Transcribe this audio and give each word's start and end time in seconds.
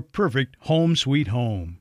perfect 0.00 0.56
home 0.60 0.96
sweet 0.96 1.28
home. 1.28 1.78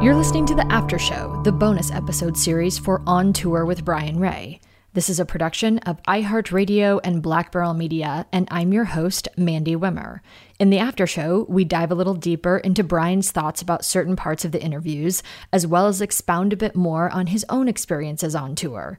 You're 0.00 0.14
listening 0.14 0.46
to 0.46 0.54
the 0.54 0.64
After 0.70 0.98
Show, 0.98 1.40
the 1.44 1.52
bonus 1.52 1.90
episode 1.90 2.36
series 2.38 2.78
for 2.78 3.02
On 3.06 3.32
Tour 3.32 3.64
with 3.64 3.84
Brian 3.84 4.20
Ray. 4.20 4.60
This 4.94 5.10
is 5.10 5.20
a 5.20 5.26
production 5.26 5.78
of 5.80 6.02
iHeartRadio 6.04 7.00
and 7.04 7.20
Black 7.20 7.52
Barrel 7.52 7.74
Media, 7.74 8.26
and 8.32 8.48
I'm 8.50 8.72
your 8.72 8.86
host, 8.86 9.28
Mandy 9.36 9.76
Wimmer. 9.76 10.20
In 10.58 10.70
the 10.70 10.78
after 10.80 11.06
show, 11.06 11.46
we 11.48 11.64
dive 11.64 11.92
a 11.92 11.94
little 11.94 12.14
deeper 12.14 12.58
into 12.58 12.82
Brian's 12.82 13.30
thoughts 13.30 13.62
about 13.62 13.84
certain 13.84 14.16
parts 14.16 14.44
of 14.44 14.50
the 14.50 14.60
interviews, 14.60 15.22
as 15.52 15.68
well 15.68 15.86
as 15.86 16.00
expound 16.00 16.52
a 16.52 16.56
bit 16.56 16.74
more 16.74 17.08
on 17.10 17.28
his 17.28 17.46
own 17.48 17.68
experiences 17.68 18.34
on 18.34 18.56
tour. 18.56 18.98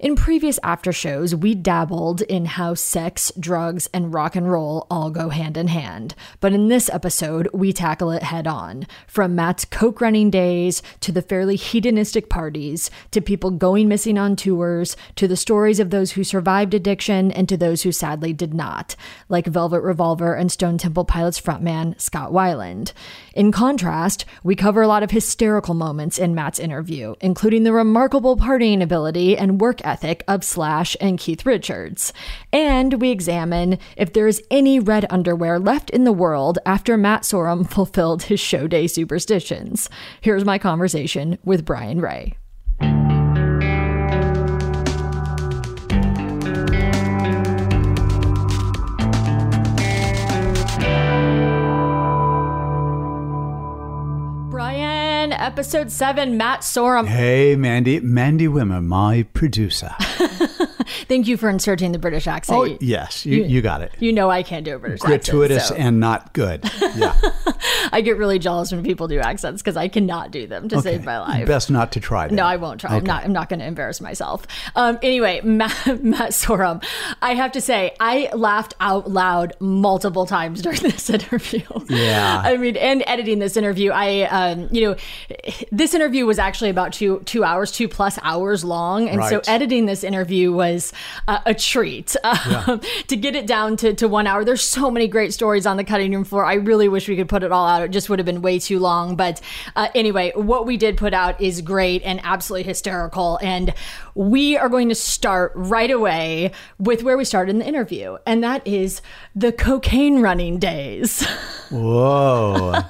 In 0.00 0.14
previous 0.14 0.60
after 0.62 0.92
shows, 0.92 1.34
we 1.34 1.56
dabbled 1.56 2.22
in 2.22 2.44
how 2.44 2.74
sex, 2.74 3.32
drugs, 3.36 3.88
and 3.92 4.14
rock 4.14 4.36
and 4.36 4.48
roll 4.48 4.86
all 4.88 5.10
go 5.10 5.28
hand 5.28 5.56
in 5.56 5.66
hand. 5.66 6.14
But 6.38 6.52
in 6.52 6.68
this 6.68 6.88
episode, 6.88 7.48
we 7.52 7.72
tackle 7.72 8.12
it 8.12 8.22
head 8.22 8.46
on. 8.46 8.86
From 9.08 9.34
Matt's 9.34 9.64
coke 9.64 10.00
running 10.00 10.30
days 10.30 10.84
to 11.00 11.10
the 11.10 11.20
fairly 11.20 11.56
hedonistic 11.56 12.28
parties, 12.28 12.92
to 13.10 13.20
people 13.20 13.50
going 13.50 13.88
missing 13.88 14.18
on 14.18 14.36
tours, 14.36 14.96
to 15.16 15.26
the 15.26 15.36
stories 15.36 15.80
of 15.80 15.90
those 15.90 16.12
who 16.12 16.22
survived 16.22 16.74
addiction 16.74 17.32
and 17.32 17.48
to 17.48 17.56
those 17.56 17.82
who 17.82 17.90
sadly 17.90 18.32
did 18.32 18.54
not, 18.54 18.94
like 19.28 19.46
Velvet 19.46 19.80
Revolver 19.80 20.32
and 20.32 20.52
Stone 20.52 20.78
Temple 20.78 21.06
Pilots 21.06 21.40
frontman 21.40 22.00
Scott 22.00 22.30
Weiland. 22.30 22.92
In 23.34 23.50
contrast, 23.50 24.24
we 24.44 24.54
cover 24.54 24.80
a 24.80 24.88
lot 24.88 25.02
of 25.02 25.10
hysterical 25.10 25.74
moments 25.74 26.20
in 26.20 26.36
Matt's 26.36 26.60
interview, 26.60 27.16
including 27.20 27.64
the 27.64 27.72
remarkable 27.72 28.36
partying 28.36 28.80
ability 28.80 29.36
and 29.36 29.60
work 29.60 29.80
ethic 29.88 30.22
of 30.28 30.44
Slash 30.44 30.96
and 31.00 31.18
Keith 31.18 31.46
Richards. 31.46 32.12
And 32.52 33.00
we 33.00 33.10
examine 33.10 33.78
if 33.96 34.12
there 34.12 34.28
is 34.28 34.42
any 34.50 34.78
red 34.78 35.06
underwear 35.10 35.58
left 35.58 35.90
in 35.90 36.04
the 36.04 36.12
world 36.12 36.58
after 36.66 36.96
Matt 36.96 37.22
Sorum 37.22 37.68
fulfilled 37.70 38.24
his 38.24 38.40
show 38.40 38.66
day 38.66 38.86
superstitions. 38.86 39.88
Here's 40.20 40.44
my 40.44 40.58
conversation 40.58 41.38
with 41.42 41.64
Brian 41.64 42.00
Ray. 42.00 42.36
Episode 55.58 55.90
seven, 55.90 56.36
Matt 56.36 56.60
Sorum. 56.60 57.08
Hey, 57.08 57.56
Mandy. 57.56 57.98
Mandy 57.98 58.46
Wimmer, 58.46 58.80
my 58.80 59.24
producer. 59.32 59.92
Thank 61.08 61.26
you 61.26 61.36
for 61.36 61.48
inserting 61.48 61.90
the 61.90 61.98
British 61.98 62.28
accent. 62.28 62.58
Oh, 62.58 62.78
yes, 62.80 63.26
you, 63.26 63.42
you 63.42 63.60
got 63.60 63.82
it. 63.82 63.92
You 63.98 64.12
know 64.12 64.30
I 64.30 64.44
can't 64.44 64.64
do 64.64 64.76
a 64.76 64.78
British 64.78 65.00
Gratuitous 65.00 65.62
accent. 65.62 65.80
so- 65.80 65.84
and 65.84 65.98
not 65.98 66.32
good. 66.32 66.62
Yeah. 66.94 67.18
I 67.92 68.02
get 68.02 68.16
really 68.18 68.38
jealous 68.38 68.70
when 68.70 68.82
people 68.84 69.08
do 69.08 69.18
accents 69.18 69.62
because 69.62 69.76
I 69.76 69.88
cannot 69.88 70.30
do 70.30 70.46
them 70.46 70.68
to 70.68 70.80
save 70.82 71.04
my 71.04 71.18
life. 71.18 71.46
Best 71.46 71.70
not 71.70 71.92
to 71.92 72.00
try. 72.00 72.28
No, 72.28 72.44
I 72.44 72.56
won't 72.56 72.80
try. 72.80 72.94
I'm 72.94 73.04
not. 73.04 73.24
I'm 73.24 73.32
not 73.32 73.48
going 73.48 73.60
to 73.60 73.66
embarrass 73.66 74.00
myself. 74.00 74.46
Um, 74.76 74.98
anyway, 75.02 75.40
Matt, 75.44 76.02
Matt 76.02 76.30
Sorum, 76.30 76.84
I 77.22 77.34
have 77.34 77.52
to 77.52 77.60
say, 77.60 77.94
I 77.98 78.30
laughed 78.34 78.74
out 78.80 79.10
loud 79.10 79.54
multiple 79.60 80.26
times 80.26 80.62
during 80.62 80.80
this 80.82 81.08
interview. 81.08 81.62
Yeah. 81.88 82.42
I 82.44 82.56
mean, 82.56 82.76
and 82.76 83.02
editing 83.06 83.38
this 83.38 83.56
interview, 83.56 83.90
I, 83.90 84.22
um, 84.22 84.68
you 84.70 84.82
know, 84.82 84.96
this 85.70 85.94
interview 85.94 86.26
was 86.26 86.38
actually 86.38 86.70
about 86.70 86.92
two 86.92 87.20
two 87.24 87.44
hours, 87.44 87.72
two 87.72 87.88
plus 87.88 88.18
hours 88.22 88.64
long, 88.64 89.08
and 89.08 89.24
so 89.24 89.40
editing 89.46 89.86
this 89.86 90.04
interview 90.04 90.52
was 90.52 90.92
uh, 91.26 91.40
a 91.46 91.54
treat. 91.54 92.16
Um, 92.48 92.80
to 93.08 93.16
get 93.16 93.34
it 93.36 93.46
down 93.46 93.76
to, 93.78 93.94
to 93.94 94.08
one 94.08 94.26
hour, 94.26 94.44
there's 94.44 94.62
so 94.62 94.90
many 94.90 95.06
great 95.06 95.34
stories 95.34 95.66
on 95.66 95.76
the 95.76 95.84
cutting 95.84 96.12
room 96.12 96.24
floor. 96.24 96.44
I 96.44 96.54
really 96.54 96.88
wish 96.88 97.08
we 97.08 97.16
could 97.16 97.28
put 97.28 97.42
it 97.42 97.52
all 97.52 97.66
out. 97.66 97.82
It 97.82 97.90
just 97.90 98.08
would 98.08 98.18
have 98.18 98.26
been 98.26 98.42
way 98.42 98.58
too 98.58 98.78
long. 98.78 99.16
But 99.16 99.40
uh, 99.76 99.88
anyway, 99.94 100.32
what 100.34 100.66
we 100.66 100.76
did 100.76 100.96
put 100.96 101.12
out 101.12 101.40
is 101.40 101.60
great 101.60 102.02
and 102.04 102.20
absolutely 102.22 102.64
hysterical. 102.64 103.38
And 103.42 103.74
we 104.14 104.56
are 104.56 104.68
going 104.68 104.88
to 104.88 104.94
start 104.94 105.52
right 105.54 105.90
away 105.90 106.52
with 106.78 107.02
where 107.02 107.16
we 107.16 107.24
started 107.24 107.50
in 107.52 107.58
the 107.58 107.66
interview, 107.66 108.18
and 108.26 108.42
that 108.42 108.66
is 108.66 109.00
the 109.34 109.52
cocaine 109.52 110.20
running 110.20 110.58
days. 110.58 111.24
Whoa. 111.70 112.82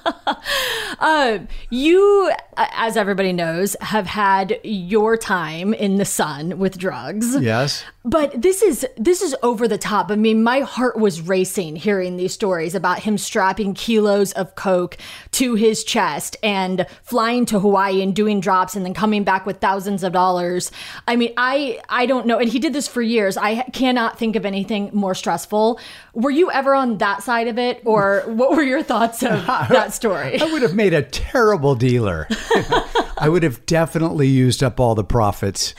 Uh, 1.00 1.38
you, 1.70 2.32
Uh, 2.58 2.66
as 2.72 2.96
everybody 2.96 3.32
knows, 3.32 3.76
have 3.80 4.06
had 4.08 4.58
your 4.64 5.16
time 5.16 5.72
in 5.72 5.94
the 5.94 6.04
sun 6.04 6.58
with 6.58 6.76
drugs. 6.76 7.36
yes. 7.40 7.84
But 8.04 8.40
this 8.40 8.62
is 8.62 8.86
this 8.96 9.20
is 9.22 9.36
over 9.42 9.68
the 9.68 9.76
top. 9.78 10.10
I 10.10 10.16
mean, 10.16 10.42
my 10.42 10.60
heart 10.60 10.96
was 10.98 11.20
racing 11.20 11.76
hearing 11.76 12.16
these 12.16 12.32
stories 12.32 12.74
about 12.74 13.00
him 13.00 13.18
strapping 13.18 13.74
kilos 13.74 14.32
of 14.32 14.54
coke 14.54 14.96
to 15.32 15.54
his 15.54 15.84
chest 15.84 16.36
and 16.42 16.86
flying 17.02 17.44
to 17.46 17.60
Hawaii 17.60 18.00
and 18.02 18.16
doing 18.16 18.40
drops 18.40 18.74
and 18.74 18.84
then 18.84 18.94
coming 18.94 19.24
back 19.24 19.44
with 19.46 19.58
thousands 19.58 20.02
of 20.02 20.12
dollars. 20.12 20.72
I 21.06 21.16
mean, 21.16 21.34
I 21.36 21.80
I 21.88 22.06
don't 22.06 22.26
know. 22.26 22.38
And 22.38 22.48
he 22.48 22.58
did 22.58 22.72
this 22.72 22.88
for 22.88 23.02
years. 23.02 23.36
I 23.36 23.62
cannot 23.72 24.18
think 24.18 24.36
of 24.36 24.46
anything 24.46 24.90
more 24.94 25.14
stressful. 25.14 25.78
Were 26.14 26.30
you 26.30 26.50
ever 26.50 26.74
on 26.74 26.98
that 26.98 27.22
side 27.22 27.46
of 27.46 27.58
it, 27.58 27.82
or 27.84 28.22
what 28.26 28.56
were 28.56 28.62
your 28.62 28.82
thoughts 28.82 29.22
of 29.22 29.46
that 29.46 29.92
story? 29.92 30.40
I 30.40 30.50
would 30.50 30.62
have 30.62 30.74
made 30.74 30.94
a 30.94 31.02
terrible 31.02 31.74
dealer. 31.74 32.26
I 33.18 33.28
would 33.28 33.42
have 33.42 33.64
definitely 33.66 34.28
used 34.28 34.62
up 34.62 34.78
all 34.80 34.94
the 34.94 35.04
profits 35.04 35.74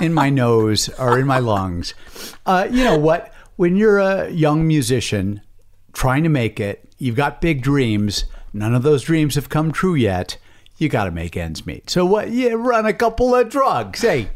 in 0.00 0.12
my 0.12 0.30
nose 0.30 0.88
or 0.98 1.18
in 1.18 1.26
my 1.26 1.38
lungs. 1.38 1.94
Uh, 2.46 2.68
you 2.70 2.84
know 2.84 2.98
what? 2.98 3.32
When 3.56 3.76
you're 3.76 3.98
a 3.98 4.30
young 4.30 4.66
musician 4.66 5.42
trying 5.92 6.22
to 6.22 6.28
make 6.28 6.58
it, 6.60 6.88
you've 6.98 7.16
got 7.16 7.40
big 7.40 7.62
dreams. 7.62 8.24
None 8.52 8.74
of 8.74 8.82
those 8.82 9.02
dreams 9.02 9.34
have 9.34 9.48
come 9.48 9.70
true 9.72 9.94
yet. 9.94 10.38
You 10.78 10.88
got 10.88 11.04
to 11.04 11.10
make 11.10 11.36
ends 11.36 11.66
meet. 11.66 11.90
So 11.90 12.06
what? 12.06 12.30
Yeah, 12.30 12.54
run 12.56 12.86
a 12.86 12.94
couple 12.94 13.34
of 13.34 13.50
drugs. 13.50 14.00
Hey, 14.00 14.30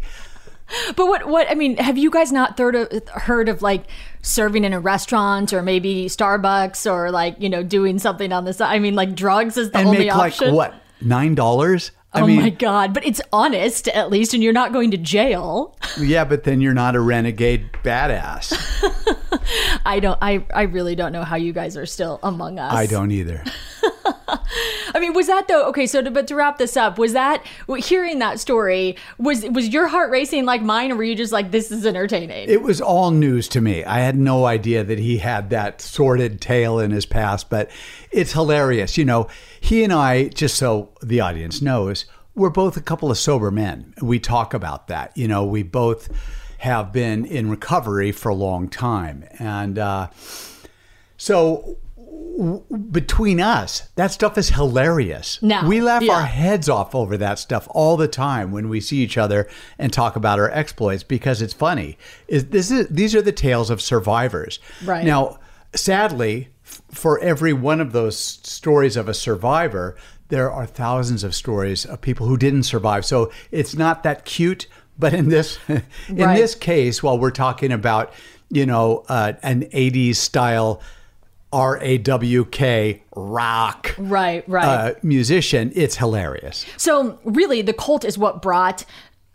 But 0.97 1.07
what 1.07 1.27
what 1.27 1.51
I 1.51 1.55
mean, 1.55 1.77
have 1.77 1.99
you 1.99 2.11
guys 2.11 2.33
not 2.33 2.59
heard 2.59 2.75
of, 2.75 3.09
heard 3.09 3.49
of 3.49 3.63
like 3.63 3.85
serving 4.23 4.65
in 4.65 4.73
a 4.73 4.81
restaurant 4.81 5.53
or 5.53 5.63
maybe 5.63 6.07
Starbucks 6.07 6.91
or 6.91 7.11
like 7.11 7.37
you 7.39 7.49
know 7.49 7.63
doing 7.63 7.99
something 7.99 8.33
on 8.33 8.45
the 8.45 8.53
side? 8.53 8.75
I 8.75 8.79
mean, 8.79 8.95
like 8.95 9.15
drugs 9.15 9.57
is 9.57 9.71
the 9.71 9.79
and 9.79 9.89
only 9.89 10.01
make 10.01 10.15
option. 10.15 10.55
like 10.55 10.73
what? 10.73 10.81
Nine 11.01 11.35
dollars? 11.35 11.91
I 12.13 12.21
oh 12.21 12.27
mean, 12.27 12.41
my 12.41 12.51
god! 12.51 12.95
But 12.95 13.05
it's 13.05 13.21
honest 13.33 13.89
at 13.89 14.09
least, 14.09 14.35
and 14.35 14.43
you're 14.43 14.53
not 14.53 14.73
going 14.73 14.93
to 14.93 14.97
jail. 14.97 15.77
yeah, 15.99 16.25
but 16.25 16.45
then 16.45 16.61
you're 16.61 16.75
not 16.75 16.95
a 16.95 17.01
renegade 17.01 17.73
badass. 17.83 18.53
I 19.85 19.99
don't. 19.99 20.19
I 20.23 20.47
I 20.55 20.63
really 20.63 20.95
don't 20.95 21.13
know 21.13 21.25
how 21.25 21.37
you 21.37 21.53
guys 21.53 21.77
are 21.77 21.87
still 21.87 22.21
among 22.23 22.61
us. 22.61 22.73
I 22.73 22.87
don't 22.87 23.11
either. 23.11 23.43
I 24.95 25.01
mean, 25.01 25.13
was 25.13 25.27
that 25.27 25.49
though? 25.49 25.67
Okay, 25.69 25.87
so 25.87 26.03
to, 26.03 26.11
but 26.11 26.29
to 26.29 26.37
wrap 26.37 26.59
this 26.59 26.77
up, 26.77 26.99
was 26.99 27.13
that 27.15 27.45
hearing 27.79 28.21
that 28.21 28.39
story 28.39 28.97
was 29.19 29.45
was 29.45 29.69
your 29.69 29.89
heart 29.89 30.11
racing 30.11 30.45
like 30.45 30.63
mine, 30.63 30.93
or 30.93 30.97
were 30.97 31.05
you 31.05 31.17
just 31.17 31.33
like, 31.33 31.51
this 31.51 31.73
is 31.73 31.85
entertaining? 31.85 32.49
It 32.49 32.63
was 32.63 32.81
all 32.81 33.11
news 33.11 33.49
to 33.49 33.61
me. 33.61 33.85
I 33.85 33.99
had 33.99 34.17
no 34.17 34.47
idea 34.47 34.85
that 34.85 35.01
he 35.01 35.19
had 35.19 35.51
that 35.51 35.81
sordid 35.81 36.41
tale 36.41 36.79
in 36.79 36.93
his 36.93 37.07
past, 37.07 37.51
but 37.51 37.71
it's 38.13 38.33
hilarious. 38.33 38.97
You 38.97 39.05
know, 39.05 39.27
he 39.61 39.83
and 39.83 39.93
I, 39.93 40.29
just 40.29 40.57
so 40.57 40.91
the 41.03 41.21
audience 41.21 41.61
knows, 41.61 42.05
we're 42.37 42.51
both 42.51 42.77
a 42.77 42.83
couple 42.83 43.11
of 43.11 43.19
sober 43.19 43.51
men. 43.51 43.95
We 44.01 44.21
talk 44.21 44.55
about 44.55 44.89
that. 44.89 45.17
You 45.17 45.27
know, 45.27 45.45
we 45.45 45.65
both 45.65 46.09
have 46.59 46.93
been 46.93 47.25
in 47.27 47.51
recovery 47.51 48.13
for 48.13 48.29
a 48.29 48.35
long 48.35 48.69
time. 48.69 49.25
And 49.39 49.79
uh, 49.79 50.09
so 51.17 51.77
between 52.91 53.41
us, 53.41 53.89
that 53.95 54.11
stuff 54.11 54.37
is 54.37 54.51
hilarious. 54.51 55.41
No, 55.43 55.67
we 55.69 55.81
laugh 55.81 56.03
yeah. 56.03 56.15
our 56.15 56.27
heads 56.27 56.69
off 56.69 56.95
over 56.95 57.17
that 57.17 57.39
stuff 57.39 57.69
all 57.71 57.97
the 57.97 58.09
time 58.09 58.51
when 58.51 58.69
we 58.69 58.81
see 58.81 58.99
each 58.99 59.17
other 59.17 59.49
and 59.79 59.93
talk 59.93 60.17
about 60.17 60.39
our 60.39 60.51
exploits 60.51 61.03
because 61.03 61.41
it's 61.41 61.55
funny. 61.55 61.97
Is 62.29 62.47
this 62.47 62.71
is 62.71 62.89
these 62.89 63.15
are 63.15 63.23
the 63.23 63.33
tales 63.33 63.71
of 63.71 63.81
survivors. 63.81 64.59
Right. 64.85 65.05
Now, 65.05 65.39
sadly, 65.75 66.49
f- 66.65 66.83
for 66.91 67.21
every 67.21 67.53
one 67.53 67.81
of 67.81 67.93
those 67.93 68.19
stories 68.19 68.97
of 68.97 69.09
a 69.09 69.15
survivor, 69.15 69.97
there 70.29 70.51
are 70.51 70.67
thousands 70.67 71.23
of 71.23 71.35
stories 71.35 71.85
of 71.85 72.01
people 72.01 72.27
who 72.27 72.37
didn't 72.37 72.65
survive. 72.65 73.05
So 73.05 73.31
it's 73.53 73.75
not 73.77 74.03
that 74.03 74.25
cute. 74.25 74.67
But 74.99 75.13
in 75.15 75.29
this 75.29 75.59
in 75.69 75.83
Right. 76.17 76.37
this 76.37 76.55
case, 76.55 77.03
while 77.03 77.19
we're 77.19 77.31
talking 77.31 77.71
about 77.73 78.13
you 78.51 78.67
know 78.67 79.05
uh, 79.09 79.35
an 79.43 79.63
'80s 79.67 80.17
style 80.17 80.81
R 81.55 81.79
A 81.81 81.99
W 81.99 82.45
K 82.47 83.03
rock 83.17 83.95
right, 83.97 84.43
right. 84.49 84.65
uh, 84.65 84.95
musician, 85.03 85.73
it's 85.75 85.97
hilarious. 85.97 86.67
So 86.77 87.19
really, 87.25 87.63
the 87.63 87.73
cult 87.73 88.05
is 88.05 88.19
what 88.19 88.43
brought. 88.43 88.85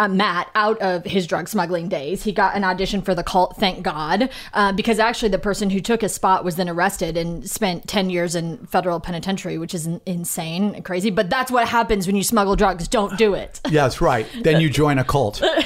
Uh, 0.01 0.07
Matt 0.07 0.49
out 0.55 0.79
of 0.79 1.03
his 1.03 1.27
drug 1.27 1.49
smuggling 1.49 1.89
days. 1.89 2.23
He 2.23 2.31
got 2.31 2.55
an 2.55 2.63
audition 2.63 3.01
for 3.01 3.13
the 3.13 3.21
cult, 3.21 3.57
thank 3.57 3.83
God, 3.83 4.29
uh, 4.53 4.71
because 4.71 4.97
actually 4.97 5.27
the 5.27 5.39
person 5.39 5.69
who 5.69 5.81
took 5.81 5.99
his 5.99 6.13
spot 6.13 6.45
was 6.45 6.55
then 6.55 6.69
arrested 6.69 7.17
and 7.17 7.49
spent 7.49 7.85
10 7.85 8.09
years 8.09 8.33
in 8.33 8.65
federal 8.67 9.01
penitentiary, 9.01 9.57
which 9.57 9.73
is 9.73 9.87
insane 10.05 10.73
and 10.73 10.85
crazy. 10.85 11.09
But 11.09 11.29
that's 11.29 11.51
what 11.51 11.67
happens 11.67 12.07
when 12.07 12.15
you 12.15 12.23
smuggle 12.23 12.55
drugs. 12.55 12.87
Don't 12.87 13.17
do 13.17 13.33
it. 13.33 13.59
Yeah, 13.69 13.83
that's 13.83 13.99
right. 13.99 14.25
Then 14.41 14.61
you 14.61 14.69
join 14.69 14.99
a 14.99 15.03
cult. 15.03 15.41
no, 15.41 15.57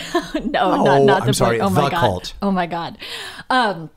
Oh, 0.56 0.84
not, 0.84 1.04
not 1.04 1.22
I'm 1.22 1.28
the 1.28 1.34
sorry. 1.36 1.62
Oh 1.62 1.70
my 1.70 1.84
the 1.84 1.90
god. 1.92 2.00
cult. 2.00 2.34
Oh 2.42 2.50
my 2.50 2.66
god. 2.66 2.98
Um, 3.52 3.92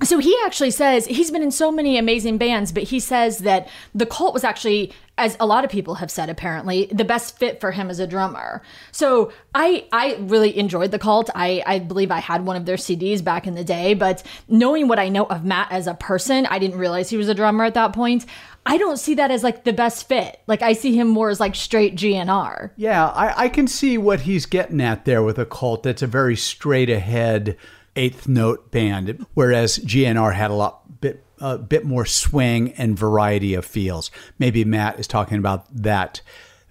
so 0.00 0.18
he 0.18 0.36
actually 0.44 0.70
says 0.70 1.04
he's 1.06 1.30
been 1.30 1.42
in 1.42 1.50
so 1.50 1.70
many 1.70 1.98
amazing 1.98 2.38
bands, 2.38 2.72
but 2.72 2.84
he 2.84 2.98
says 2.98 3.38
that 3.38 3.68
the 3.94 4.06
cult 4.06 4.32
was 4.32 4.42
actually, 4.42 4.92
as 5.18 5.36
a 5.38 5.46
lot 5.46 5.64
of 5.64 5.70
people 5.70 5.96
have 5.96 6.10
said, 6.10 6.30
apparently 6.30 6.86
the 6.86 7.04
best 7.04 7.38
fit 7.38 7.60
for 7.60 7.72
him 7.72 7.90
as 7.90 7.98
a 7.98 8.06
drummer. 8.06 8.62
So 8.90 9.32
I 9.54 9.86
I 9.92 10.16
really 10.20 10.58
enjoyed 10.58 10.92
the 10.92 10.98
cult. 10.98 11.28
I 11.34 11.62
I 11.66 11.78
believe 11.78 12.10
I 12.10 12.20
had 12.20 12.46
one 12.46 12.56
of 12.56 12.64
their 12.64 12.76
CDs 12.76 13.22
back 13.22 13.46
in 13.46 13.54
the 13.54 13.64
day, 13.64 13.92
but 13.92 14.22
knowing 14.48 14.88
what 14.88 14.98
I 14.98 15.10
know 15.10 15.26
of 15.26 15.44
Matt 15.44 15.70
as 15.70 15.86
a 15.86 15.94
person, 15.94 16.46
I 16.46 16.58
didn't 16.58 16.78
realize 16.78 17.10
he 17.10 17.18
was 17.18 17.28
a 17.28 17.34
drummer 17.34 17.64
at 17.64 17.74
that 17.74 17.92
point. 17.92 18.24
I 18.64 18.78
don't 18.78 18.98
see 18.98 19.14
that 19.16 19.30
as 19.30 19.42
like 19.44 19.64
the 19.64 19.72
best 19.74 20.08
fit. 20.08 20.40
Like 20.46 20.62
I 20.62 20.72
see 20.72 20.96
him 20.96 21.08
more 21.08 21.28
as 21.28 21.38
like 21.38 21.54
straight 21.54 21.96
GNR. 21.96 22.70
Yeah, 22.76 23.08
I, 23.08 23.44
I 23.44 23.48
can 23.50 23.66
see 23.66 23.98
what 23.98 24.20
he's 24.20 24.46
getting 24.46 24.80
at 24.80 25.04
there 25.04 25.22
with 25.22 25.38
a 25.38 25.44
cult 25.44 25.82
that's 25.82 26.02
a 26.02 26.06
very 26.06 26.36
straight 26.36 26.88
ahead 26.88 27.58
eighth 27.96 28.28
note 28.28 28.70
band, 28.70 29.26
whereas 29.34 29.78
GNR 29.78 30.34
had 30.34 30.50
a 30.50 30.54
lot 30.54 31.00
bit 31.00 31.24
a 31.38 31.58
bit 31.58 31.84
more 31.84 32.06
swing 32.06 32.72
and 32.72 32.96
variety 32.96 33.54
of 33.54 33.64
feels. 33.64 34.10
Maybe 34.38 34.64
Matt 34.64 35.00
is 35.00 35.06
talking 35.06 35.38
about 35.38 35.66
that 35.74 36.20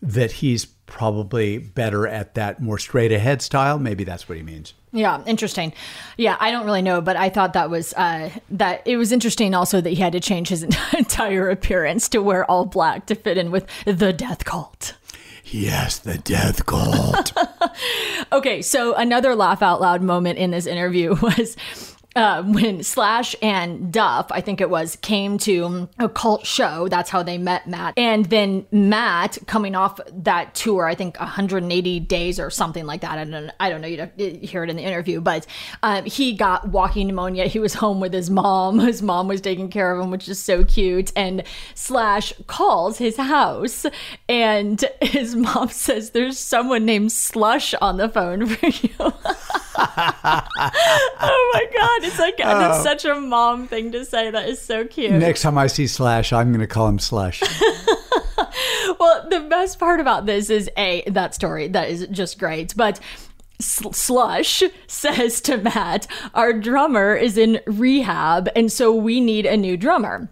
that 0.02 0.32
he's 0.32 0.66
probably 0.66 1.58
better 1.58 2.08
at 2.08 2.36
that 2.36 2.62
more 2.62 2.78
straight 2.78 3.12
ahead 3.12 3.42
style. 3.42 3.80
Maybe 3.80 4.04
that's 4.04 4.28
what 4.28 4.38
he 4.38 4.44
means. 4.44 4.74
Yeah, 4.92 5.24
interesting. 5.26 5.72
Yeah, 6.18 6.36
I 6.40 6.52
don't 6.52 6.66
really 6.66 6.82
know, 6.82 7.00
but 7.00 7.16
I 7.16 7.30
thought 7.30 7.54
that 7.54 7.70
was 7.70 7.94
uh, 7.94 8.30
that 8.50 8.86
it 8.86 8.98
was 8.98 9.14
interesting 9.14 9.56
also 9.56 9.80
that 9.80 9.90
he 9.90 9.96
had 9.96 10.12
to 10.14 10.20
change 10.20 10.50
his 10.50 10.64
entire 10.98 11.50
appearance 11.50 12.10
to 12.10 12.22
wear 12.22 12.50
all 12.50 12.66
black 12.66 13.06
to 13.06 13.16
fit 13.16 13.38
in 13.38 13.52
with 13.52 13.68
the 13.86 14.12
death 14.12 14.44
cult. 14.44 14.96
Yes, 15.52 16.00
the 16.00 16.18
death 16.18 16.66
cult. 16.66 17.34
Okay, 18.34 18.62
so 18.62 18.94
another 18.96 19.36
laugh 19.36 19.62
out 19.62 19.82
loud 19.82 20.02
moment 20.02 20.40
in 20.40 20.52
this 20.52 20.66
interview 20.66 21.16
was 21.22 21.58
uh, 22.16 22.44
when 22.44 22.84
Slash 22.84 23.36
and 23.42 23.92
Duff, 23.92 24.28
I 24.32 24.42
think 24.42 24.62
it 24.62 24.70
was, 24.70 24.98
came 24.98 25.38
to 25.40 25.90
a 26.00 26.10
cult 26.10 26.46
show. 26.46 26.88
That's 26.88 27.10
how 27.10 27.24
they 27.24 27.38
met 27.38 27.68
Matt. 27.68 27.94
And 27.98 28.26
then 28.26 28.66
Matt, 28.72 29.38
coming 29.48 29.76
off 29.76 30.00
that 30.12 30.54
tour, 30.56 30.88
I 30.88 30.96
think 30.96 31.20
180 31.20 32.00
days 32.02 32.40
or 32.40 32.50
something 32.50 32.86
like 32.86 33.02
that. 33.02 33.18
I 33.18 33.24
don't, 33.24 33.52
I 33.60 33.70
don't 33.70 33.82
know. 33.82 33.88
You 33.88 34.10
hear 34.42 34.64
it 34.64 34.70
in 34.70 34.76
the 34.76 34.84
interview, 34.84 35.22
but 35.22 35.48
uh, 35.84 36.02
he 36.04 36.34
got 36.34 36.70
walking 36.70 37.08
pneumonia. 37.08 37.48
He 37.48 37.60
was 37.60 37.74
home 37.76 38.00
with 38.00 38.14
his 38.14 38.30
mom. 38.30 38.80
His 38.92 39.02
mom 39.02 39.28
was 39.28 39.42
taking 39.42 39.70
care 39.70 39.94
of 39.94 40.04
him, 40.04 40.12
which 40.12 40.28
is 40.28 40.42
so 40.42 40.66
cute. 40.66 41.12
And 41.16 41.44
Slash 41.76 42.34
calls 42.48 42.98
his 42.98 43.18
house, 43.18 43.86
and 44.28 44.84
his 45.02 45.36
mom 45.46 45.70
says, 45.70 46.12
"There's 46.12 46.38
someone 46.38 46.86
named 46.86 47.12
Slush 47.12 47.74
on 47.76 47.98
the 47.98 48.10
phone 48.10 48.48
for 48.48 48.68
you." 48.68 48.90
oh 49.78 51.52
my 51.54 51.66
god, 51.78 52.01
it's 52.04 52.20
like 52.20 52.38
that's 52.38 52.80
uh, 52.80 52.84
such 52.84 53.06
a 53.06 53.16
mom 53.20 53.68
thing 53.68 53.92
to 53.92 54.06
say. 54.06 54.32
That 54.32 54.48
is 54.50 54.62
so 54.62 54.86
cute. 54.86 55.12
Next 55.12 55.42
time 55.42 55.58
I 55.58 55.68
see 55.68 55.88
Slash, 55.88 56.34
I'm 56.34 56.50
going 56.50 56.62
to 56.62 56.68
call 56.68 56.88
him 56.88 57.00
Slush. 57.00 57.42
Well, 59.00 59.28
the 59.30 59.40
best 59.40 59.80
part 59.80 60.00
about 60.00 60.28
this 60.28 60.50
is 60.52 60.70
a 60.78 61.04
that 61.08 61.34
story 61.34 61.68
that 61.70 61.90
is 61.90 62.08
just 62.12 62.38
great, 62.40 62.76
but. 62.76 63.00
Slush 63.60 64.64
says 64.88 65.40
to 65.42 65.58
Matt, 65.58 66.08
Our 66.34 66.52
drummer 66.52 67.14
is 67.14 67.38
in 67.38 67.62
rehab, 67.68 68.50
and 68.56 68.72
so 68.72 68.92
we 68.92 69.22
need 69.22 69.46
a 69.46 69.56
new 69.56 69.78
drummer. 69.78 70.32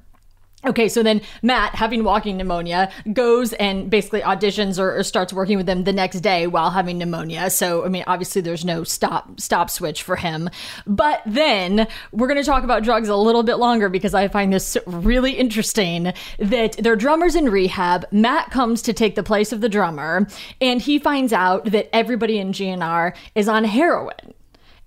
Okay, 0.65 0.89
so 0.89 1.03
then 1.03 1.21
Matt, 1.41 1.73
having 1.73 2.03
walking 2.03 2.35
pneumonia, 2.35 2.91
goes 3.13 3.53
and 3.53 3.89
basically 3.89 4.19
auditions 4.19 4.77
or, 4.77 4.97
or, 4.97 5.03
starts 5.03 5.31
working 5.31 5.55
with 5.55 5.65
them 5.65 5.85
the 5.85 5.93
next 5.93 6.19
day 6.19 6.47
while 6.47 6.69
having 6.69 6.97
pneumonia. 6.97 7.49
So, 7.49 7.85
I 7.85 7.87
mean, 7.87 8.03
obviously 8.07 8.41
there's 8.41 8.65
no 8.65 8.83
stop 8.83 9.39
stop 9.39 9.69
switch 9.69 10.03
for 10.03 10.17
him. 10.17 10.49
But 10.85 11.21
then 11.25 11.87
we're 12.11 12.27
going 12.27 12.41
to 12.41 12.43
talk 12.43 12.65
about 12.65 12.83
drugs 12.83 13.07
a 13.07 13.15
little 13.15 13.43
bit 13.43 13.55
longer 13.55 13.87
because 13.87 14.13
I 14.13 14.27
find 14.27 14.51
this 14.51 14.77
really 14.85 15.31
interesting 15.31 16.11
that 16.39 16.73
they're 16.73 16.97
drummers 16.97 17.35
in 17.35 17.45
rehab. 17.45 18.05
Matt 18.11 18.51
comes 18.51 18.81
to 18.81 18.91
take 18.91 19.15
the 19.15 19.23
place 19.23 19.53
of 19.53 19.61
the 19.61 19.69
drummer, 19.69 20.27
and 20.59 20.81
he 20.81 20.99
finds 20.99 21.31
out 21.31 21.71
that 21.71 21.87
everybody 21.95 22.37
in 22.37 22.51
GNR 22.51 23.15
is 23.33 23.47
on 23.47 23.63
heroin 23.63 24.33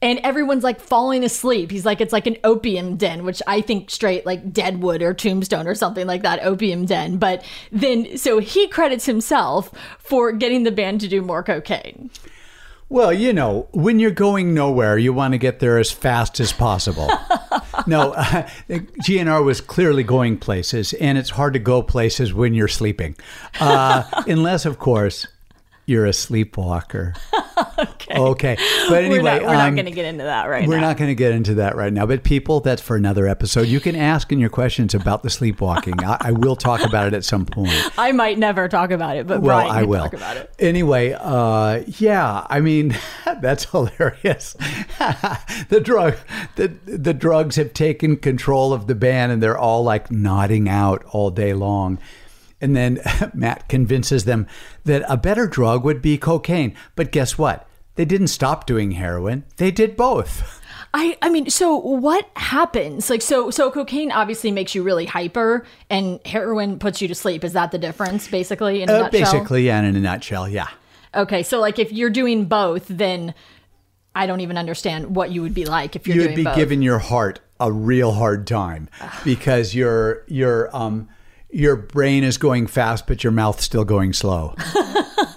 and 0.03 0.19
everyone's 0.25 0.65
like 0.65 0.81
falling 0.81 1.25
asleep. 1.25 1.71
He's 1.71 1.87
like, 1.87 2.01
it's 2.01 2.13
like 2.13 2.27
an 2.27 2.37
opium 2.45 2.97
den, 2.97 3.25
which 3.25 3.41
I 3.47 3.61
think 3.61 3.89
straight 3.91 4.27
like 4.27 4.53
Deadwood 4.53 5.01
or 5.01 5.15
Tombstone 5.15 5.69
or 5.69 5.75
something 5.75 6.07
like 6.07 6.23
that, 6.23 6.45
opium 6.45 6.85
den. 6.85 7.17
But 7.17 7.45
then, 7.71 8.19
so 8.19 8.39
he 8.39 8.67
credits 8.69 9.07
himself 9.07 9.71
for 9.99 10.33
getting 10.33 10.65
the 10.65 10.73
band 10.73 11.01
to 11.03 11.09
do 11.09 11.23
more 11.23 11.43
cocaine. 11.43 12.11
Well, 12.89 13.11
you 13.11 13.33
know, 13.33 13.69
when 13.73 13.99
you're 13.99 14.11
going 14.11 14.53
nowhere, 14.53 14.99
you 14.99 15.15
want 15.15 15.33
to 15.33 15.39
get 15.39 15.61
there 15.61 15.79
as 15.79 15.91
fast 15.91 16.41
as 16.41 16.53
possible. 16.53 17.09
no, 17.87 18.13
uh, 18.13 18.47
GNR 18.69 19.43
was 19.43 19.63
clearly 19.63 20.03
going 20.03 20.37
places, 20.37 20.93
and 20.95 21.17
it's 21.17 21.31
hard 21.31 21.55
to 21.55 21.59
go 21.59 21.83
places 21.83 22.35
when 22.35 22.53
you're 22.53 22.69
sleeping. 22.69 23.17
Uh, 23.59 24.03
unless, 24.27 24.67
of 24.67 24.79
course, 24.79 25.27
you're 25.87 26.05
a 26.05 26.13
sleepwalker. 26.13 27.15
okay. 27.83 28.19
Okay. 28.19 28.57
But 28.89 29.05
anyway, 29.05 29.19
we're 29.19 29.23
not, 29.23 29.43
we're 29.43 29.53
not 29.55 29.69
um, 29.69 29.75
going 29.75 29.85
to 29.87 29.91
get 29.93 30.05
into 30.05 30.25
that 30.25 30.49
right 30.49 30.67
we're 30.69 30.77
now. 30.77 30.89
not 30.89 30.97
going 30.97 31.09
to 31.09 31.15
get 31.15 31.33
into 31.33 31.55
that 31.55 31.77
right 31.77 31.93
now. 31.93 32.07
But 32.07 32.25
people, 32.25 32.61
that's 32.61 32.83
for 32.83 32.97
another 32.97 33.27
episode. 33.27 33.69
You 33.69 33.81
can 33.81 33.97
ask 33.97 34.33
in 34.33 34.39
your 34.39 34.51
questions 34.51 34.95
about 34.95 35.23
the 35.23 35.31
sleepwalking. 35.31 36.03
I, 36.05 36.17
I 36.21 36.33
will 36.33 36.57
talk 36.57 36.85
about 36.85 37.07
it 37.09 37.15
at 37.15 37.25
some 37.25 37.47
point. 37.47 37.73
I 37.99 38.13
might 38.13 38.39
never 38.39 38.69
talk 38.69 38.91
about 38.91 39.17
it, 39.17 39.27
but 39.27 39.41
Well, 39.43 39.61
Brian 39.61 39.71
I 39.71 39.83
will. 39.85 40.03
talk 40.03 40.15
about 40.15 40.37
it. 40.37 40.53
Anyway, 40.59 41.17
uh, 41.19 41.83
yeah, 41.99 42.47
I 42.49 42.61
mean 42.61 42.97
that's 43.41 43.65
hilarious. 43.67 44.53
the 45.69 45.81
drug, 45.83 46.17
the 46.57 46.69
the 46.85 47.15
drugs 47.15 47.57
have 47.57 47.73
taken 47.75 48.17
control 48.17 48.73
of 48.73 48.87
the 48.87 48.95
band, 48.95 49.33
and 49.33 49.43
they're 49.43 49.59
all 49.59 49.83
like 49.83 50.11
nodding 50.11 50.69
out 50.69 51.05
all 51.11 51.31
day 51.31 51.53
long. 51.55 51.99
And 52.61 52.77
then 52.77 53.01
Matt 53.35 53.69
convinces 53.69 54.25
them 54.25 54.47
that 54.85 55.03
a 55.09 55.17
better 55.17 55.49
drug 55.49 55.85
would 55.85 56.01
be 56.01 56.17
cocaine. 56.17 56.77
But 56.95 57.11
guess 57.11 57.37
what? 57.37 57.67
They 57.95 58.05
didn't 58.05 58.29
stop 58.29 58.67
doing 58.67 58.93
heroin. 58.93 59.45
They 59.59 59.71
did 59.71 59.97
both. 59.97 60.61
I 60.95 61.17
I 61.23 61.31
mean, 61.31 61.49
so 61.49 61.77
what 61.77 62.29
happens? 62.37 63.09
Like, 63.09 63.23
so 63.23 63.51
so 63.51 63.71
cocaine 63.71 64.13
obviously 64.13 64.51
makes 64.51 64.75
you 64.75 64.83
really 64.83 65.07
hyper, 65.07 65.65
and 65.89 66.21
heroin 66.27 66.79
puts 66.79 67.01
you 67.01 67.09
to 67.09 67.15
sleep. 67.15 67.45
Is 67.45 67.55
that 67.55 67.71
the 67.73 67.79
difference, 67.79 68.29
basically? 68.29 68.83
In 68.83 68.91
a 68.91 68.93
Uh, 68.93 68.99
nutshell? 69.03 69.21
basically, 69.33 69.71
and 69.71 69.87
in 69.87 69.97
a 69.97 70.01
nutshell, 70.01 70.49
yeah. 70.49 70.69
Okay, 71.15 71.43
so 71.43 71.61
like 71.61 71.79
if 71.79 71.93
you're 71.93 72.11
doing 72.11 72.45
both, 72.45 72.87
then 72.89 73.33
I 74.15 74.27
don't 74.27 74.41
even 74.41 74.59
understand 74.59 75.17
what 75.17 75.31
you 75.31 75.41
would 75.43 75.55
be 75.55 75.65
like 75.65 75.97
if 75.97 76.07
you're 76.07 76.17
You'd 76.27 76.37
be 76.37 76.45
both. 76.45 76.57
giving 76.57 76.83
your 76.83 76.99
heart 76.99 77.41
a 77.59 77.73
real 77.73 78.13
hard 78.13 78.47
time 78.47 78.89
because 79.25 79.75
your 79.75 80.25
your 80.27 80.75
um 80.77 81.09
your 81.51 81.77
brain 81.77 82.23
is 82.25 82.37
going 82.39 82.67
fast, 82.67 83.07
but 83.07 83.25
your 83.25 83.31
mouth's 83.31 83.65
still 83.65 83.85
going 83.85 84.13
slow. 84.13 84.55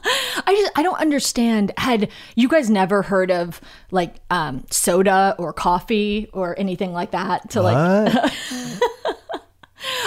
I 0.46 0.56
just 0.56 0.72
I 0.76 0.84
don't 0.84 1.00
understand. 1.00 1.72
Had 1.78 2.10
you 2.36 2.48
guys 2.48 2.70
never 2.70 3.02
heard 3.02 3.32
of 3.32 3.62
like 3.92 4.16
um, 4.30 4.66
soda 4.70 5.36
or 5.38 5.54
coffee 5.54 6.30
or 6.34 6.58
anything 6.60 6.94
like 6.94 7.12
that? 7.12 7.50
To 7.52 7.62
like, 7.62 7.76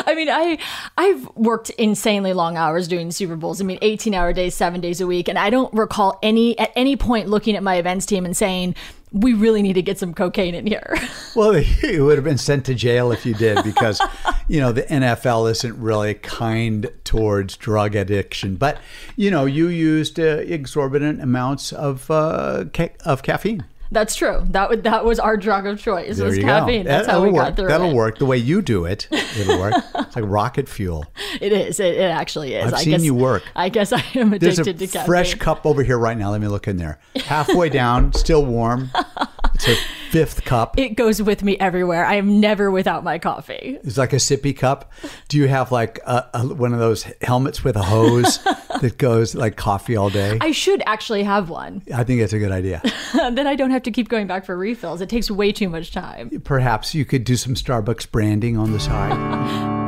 I 0.06 0.14
mean, 0.14 0.28
I 0.28 0.58
I've 0.96 1.28
worked 1.36 1.70
insanely 1.70 2.32
long 2.32 2.56
hours 2.56 2.88
doing 2.88 3.10
Super 3.10 3.36
Bowls. 3.36 3.60
I 3.60 3.64
mean, 3.64 3.78
18 3.82 4.14
hour 4.14 4.32
days, 4.32 4.54
seven 4.54 4.80
days 4.80 5.00
a 5.00 5.06
week, 5.06 5.28
and 5.28 5.38
I 5.38 5.50
don't 5.50 5.72
recall 5.74 6.18
any 6.22 6.58
at 6.58 6.72
any 6.76 6.96
point 6.96 7.28
looking 7.28 7.56
at 7.56 7.62
my 7.62 7.76
events 7.76 8.06
team 8.06 8.24
and 8.24 8.36
saying 8.36 8.74
we 9.12 9.34
really 9.34 9.62
need 9.62 9.74
to 9.74 9.82
get 9.82 9.98
some 9.98 10.14
cocaine 10.14 10.54
in 10.54 10.66
here. 10.66 10.96
Well, 11.34 11.56
you 11.82 12.04
would 12.04 12.16
have 12.16 12.24
been 12.24 12.38
sent 12.38 12.64
to 12.66 12.74
jail 12.74 13.12
if 13.12 13.24
you 13.24 13.32
did 13.32 13.62
because, 13.62 14.00
you 14.48 14.60
know, 14.60 14.72
the 14.72 14.82
NFL 14.82 15.48
isn't 15.52 15.78
really 15.78 16.14
kind 16.14 16.90
towards 17.04 17.56
drug 17.56 17.94
addiction. 17.94 18.56
But, 18.56 18.78
you 19.14 19.30
know, 19.30 19.44
you 19.44 19.68
used 19.68 20.18
uh, 20.18 20.38
exorbitant 20.38 21.22
amounts 21.22 21.72
of 21.72 22.10
uh, 22.10 22.64
ca- 22.72 22.94
of 23.04 23.22
caffeine. 23.22 23.66
That's 23.90 24.14
true. 24.14 24.42
That 24.50 24.68
would 24.68 24.82
that 24.84 25.04
was 25.04 25.18
our 25.18 25.36
drug 25.36 25.66
of 25.66 25.80
choice. 25.80 26.18
There 26.18 26.26
was 26.26 26.38
caffeine. 26.38 26.82
go. 26.84 26.88
That's 26.90 27.06
how 27.06 27.14
That'll 27.14 27.26
we 27.26 27.32
work. 27.32 27.44
got 27.46 27.56
through 27.56 27.68
That'll 27.68 27.90
it. 27.90 27.94
work. 27.94 28.18
The 28.18 28.26
way 28.26 28.36
you 28.36 28.60
do 28.60 28.84
it, 28.84 29.08
it'll 29.12 29.58
work. 29.58 29.74
it's 29.94 30.14
like 30.16 30.24
rocket 30.26 30.68
fuel. 30.68 31.06
It 31.40 31.52
is. 31.52 31.80
It, 31.80 31.94
it 31.94 32.10
actually 32.10 32.54
is. 32.54 32.66
I've 32.66 32.74
I 32.74 32.82
seen 32.82 32.90
guess, 32.92 33.04
you 33.04 33.14
work. 33.14 33.42
I 33.56 33.68
guess 33.70 33.92
I 33.92 34.02
am 34.14 34.30
There's 34.38 34.58
addicted 34.58 34.82
a 34.82 34.86
to 34.86 34.92
caffeine. 34.92 35.06
fresh 35.06 35.34
cup 35.36 35.64
over 35.64 35.82
here 35.82 35.98
right 35.98 36.16
now. 36.18 36.30
Let 36.32 36.40
me 36.40 36.48
look 36.48 36.68
in 36.68 36.76
there. 36.76 36.98
Halfway 37.16 37.70
down, 37.70 38.12
still 38.12 38.44
warm. 38.44 38.90
It's 39.54 39.68
a 39.68 39.76
fifth 40.10 40.44
cup. 40.44 40.78
It 40.78 40.90
goes 40.90 41.22
with 41.22 41.42
me 41.42 41.58
everywhere. 41.58 42.04
I 42.04 42.14
am 42.14 42.40
never 42.40 42.70
without 42.70 43.04
my 43.04 43.18
coffee. 43.18 43.78
It's 43.82 43.98
like 43.98 44.12
a 44.12 44.16
sippy 44.16 44.56
cup. 44.56 44.92
Do 45.28 45.38
you 45.38 45.48
have 45.48 45.70
like 45.70 45.98
a, 46.06 46.28
a, 46.34 46.46
one 46.46 46.72
of 46.72 46.78
those 46.78 47.04
helmets 47.22 47.62
with 47.62 47.76
a 47.76 47.82
hose 47.82 48.38
that 48.80 48.96
goes 48.98 49.34
like 49.34 49.56
coffee 49.56 49.96
all 49.96 50.10
day? 50.10 50.38
I 50.40 50.52
should 50.52 50.82
actually 50.86 51.22
have 51.24 51.50
one. 51.50 51.82
I 51.94 52.04
think 52.04 52.20
it's 52.20 52.32
a 52.32 52.38
good 52.38 52.52
idea. 52.52 52.82
then 53.14 53.46
I 53.46 53.54
don't 53.54 53.70
have 53.70 53.82
to 53.84 53.90
keep 53.90 54.08
going 54.08 54.26
back 54.26 54.44
for 54.44 54.56
refills. 54.56 55.00
It 55.00 55.08
takes 55.08 55.30
way 55.30 55.52
too 55.52 55.68
much 55.68 55.92
time. 55.92 56.40
Perhaps 56.44 56.94
you 56.94 57.04
could 57.04 57.24
do 57.24 57.36
some 57.36 57.54
Starbucks 57.54 58.10
branding 58.10 58.56
on 58.56 58.72
the 58.72 58.80
side. 58.80 59.78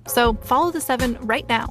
So 0.11 0.33
follow 0.41 0.71
the 0.71 0.81
seven 0.81 1.17
right 1.21 1.47
now. 1.47 1.69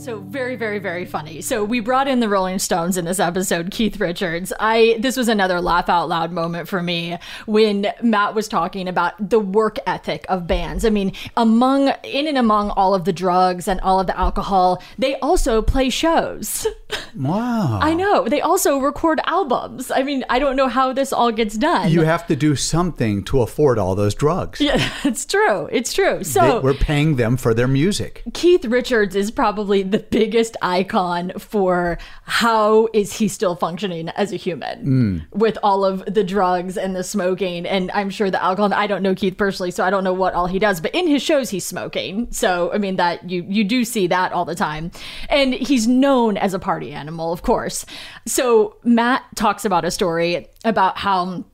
Also, 0.00 0.20
very, 0.20 0.56
very, 0.56 0.78
very 0.78 1.04
funny. 1.04 1.42
So 1.42 1.62
we 1.62 1.80
brought 1.80 2.08
in 2.08 2.20
the 2.20 2.28
Rolling 2.30 2.58
Stones 2.58 2.96
in 2.96 3.04
this 3.04 3.20
episode, 3.20 3.70
Keith 3.70 4.00
Richards. 4.00 4.50
I 4.58 4.96
this 4.98 5.14
was 5.14 5.28
another 5.28 5.60
laugh 5.60 5.90
out 5.90 6.08
loud 6.08 6.32
moment 6.32 6.70
for 6.70 6.82
me 6.82 7.18
when 7.44 7.86
Matt 8.00 8.34
was 8.34 8.48
talking 8.48 8.88
about 8.88 9.12
the 9.28 9.38
work 9.38 9.76
ethic 9.86 10.24
of 10.30 10.46
bands. 10.46 10.86
I 10.86 10.88
mean, 10.88 11.12
among 11.36 11.92
in 12.02 12.26
and 12.26 12.38
among 12.38 12.70
all 12.70 12.94
of 12.94 13.04
the 13.04 13.12
drugs 13.12 13.68
and 13.68 13.78
all 13.82 14.00
of 14.00 14.06
the 14.06 14.18
alcohol, 14.18 14.82
they 14.96 15.16
also 15.16 15.60
play 15.60 15.90
shows. 15.90 16.66
Wow. 17.16 17.78
I 17.82 17.94
know. 17.94 18.26
They 18.28 18.40
also 18.40 18.78
record 18.78 19.20
albums. 19.24 19.90
I 19.90 20.02
mean, 20.04 20.24
I 20.30 20.38
don't 20.38 20.54
know 20.56 20.68
how 20.68 20.92
this 20.92 21.12
all 21.12 21.30
gets 21.32 21.56
done. 21.56 21.90
You 21.90 22.02
have 22.02 22.26
to 22.28 22.36
do 22.36 22.54
something 22.54 23.24
to 23.24 23.42
afford 23.42 23.78
all 23.78 23.94
those 23.96 24.14
drugs. 24.14 24.60
yeah, 24.60 24.76
it's 25.04 25.24
true. 25.26 25.68
It's 25.72 25.92
true. 25.92 26.18
They- 26.18 26.24
So 26.24 26.60
we're 26.60 26.74
paying 26.74 27.16
them 27.16 27.36
for 27.36 27.52
their 27.52 27.66
music. 27.68 28.22
Keith 28.34 28.64
Richards 28.64 29.14
is 29.16 29.30
probably 29.32 29.82
the 29.90 29.98
biggest 29.98 30.56
icon 30.62 31.32
for 31.38 31.98
how 32.24 32.88
is 32.92 33.12
he 33.12 33.28
still 33.28 33.56
functioning 33.56 34.08
as 34.10 34.32
a 34.32 34.36
human 34.36 34.80
hmm. 34.80 35.18
with 35.32 35.58
all 35.62 35.84
of 35.84 36.04
the 36.06 36.24
drugs 36.24 36.76
and 36.76 36.94
the 36.94 37.02
smoking 37.02 37.66
and 37.66 37.90
I'm 37.92 38.10
sure 38.10 38.30
the 38.30 38.42
alcohol. 38.42 38.72
I 38.72 38.86
don't 38.86 39.02
know 39.02 39.14
Keith 39.14 39.36
personally, 39.36 39.70
so 39.70 39.84
I 39.84 39.90
don't 39.90 40.04
know 40.04 40.12
what 40.12 40.34
all 40.34 40.46
he 40.46 40.58
does, 40.58 40.80
but 40.80 40.94
in 40.94 41.06
his 41.06 41.22
shows 41.22 41.50
he's 41.50 41.64
smoking. 41.64 42.28
So 42.30 42.72
I 42.72 42.78
mean 42.78 42.96
that 42.96 43.28
you 43.28 43.44
you 43.48 43.64
do 43.64 43.84
see 43.84 44.06
that 44.06 44.32
all 44.32 44.44
the 44.44 44.54
time. 44.54 44.90
And 45.28 45.54
he's 45.54 45.86
known 45.86 46.36
as 46.36 46.54
a 46.54 46.58
party 46.58 46.92
animal, 46.92 47.32
of 47.32 47.42
course. 47.42 47.84
So 48.26 48.76
Matt 48.84 49.24
talks 49.34 49.64
about 49.64 49.84
a 49.84 49.90
story 49.90 50.48
about 50.64 50.98
how 50.98 51.44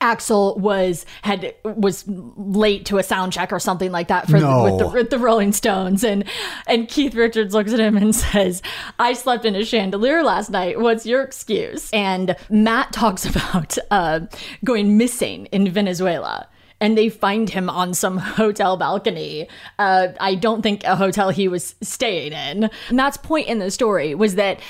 Axl 0.00 0.56
was 0.58 1.04
had 1.22 1.54
was 1.64 2.04
late 2.08 2.86
to 2.86 2.96
a 2.98 3.02
sound 3.02 3.32
check 3.34 3.52
or 3.52 3.60
something 3.60 3.92
like 3.92 4.08
that 4.08 4.26
for 4.28 4.38
No. 4.40 4.64
with, 4.64 4.78
the, 4.78 4.88
with 4.88 5.10
the 5.10 5.18
Rolling 5.18 5.52
Stones 5.52 6.02
and 6.02 6.24
and 6.66 6.88
Keith 6.88 7.14
Richards 7.14 7.52
looks 7.52 7.72
at 7.72 7.80
him 7.80 7.96
and 7.96 8.14
says, 8.32 8.62
"I 8.98 9.12
slept 9.12 9.44
in 9.44 9.54
a 9.54 9.64
chandelier 9.64 10.22
last 10.22 10.48
night. 10.50 10.80
What's 10.80 11.04
your 11.04 11.22
excuse?" 11.22 11.90
And 11.92 12.34
Matt 12.48 12.92
talks 12.94 13.26
about 13.36 13.76
uh, 13.90 14.20
going 14.64 14.96
missing 14.96 15.46
in 15.46 15.68
Venezuela. 15.70 16.48
And 16.80 16.98
they 16.98 17.08
find 17.08 17.48
him 17.48 17.70
on 17.70 17.94
some 17.94 18.18
hotel 18.40 18.76
balcony. 18.76 19.48
Uh, 19.78 20.08
I 20.20 20.34
don't 20.34 20.60
think 20.60 20.84
a 20.84 20.96
hotel 20.96 21.30
he 21.30 21.46
was 21.48 21.76
staying 21.80 22.32
in. 22.32 22.68
Matt's 22.90 23.16
point 23.16 23.46
in 23.48 23.58
the 23.58 23.70
story 23.70 24.14
was 24.14 24.34
that 24.34 24.60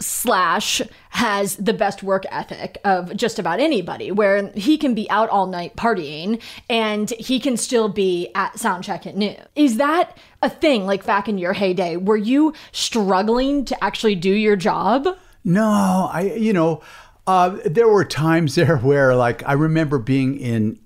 Slash 0.00 0.80
has 1.10 1.56
the 1.56 1.72
best 1.72 2.02
work 2.02 2.24
ethic 2.30 2.78
of 2.84 3.16
just 3.16 3.38
about 3.38 3.58
anybody, 3.58 4.12
where 4.12 4.50
he 4.52 4.78
can 4.78 4.94
be 4.94 5.10
out 5.10 5.28
all 5.30 5.46
night 5.46 5.74
partying 5.76 6.40
and 6.70 7.10
he 7.10 7.40
can 7.40 7.56
still 7.56 7.88
be 7.88 8.30
at 8.34 8.54
soundcheck 8.54 9.06
at 9.06 9.16
noon. 9.16 9.36
Is 9.56 9.76
that 9.78 10.16
a 10.40 10.48
thing 10.48 10.86
like 10.86 11.04
back 11.04 11.28
in 11.28 11.38
your 11.38 11.52
heyday? 11.52 11.96
Were 11.96 12.16
you 12.16 12.54
struggling 12.70 13.64
to 13.64 13.84
actually 13.84 14.14
do 14.14 14.32
your 14.32 14.56
job? 14.56 15.08
No, 15.44 16.08
I 16.12 16.32
you 16.36 16.52
know, 16.52 16.82
uh, 17.26 17.58
there 17.64 17.88
were 17.88 18.04
times 18.04 18.54
there 18.56 18.76
where 18.78 19.16
like 19.16 19.42
I 19.48 19.54
remember 19.54 19.98
being 19.98 20.38
in 20.38 20.78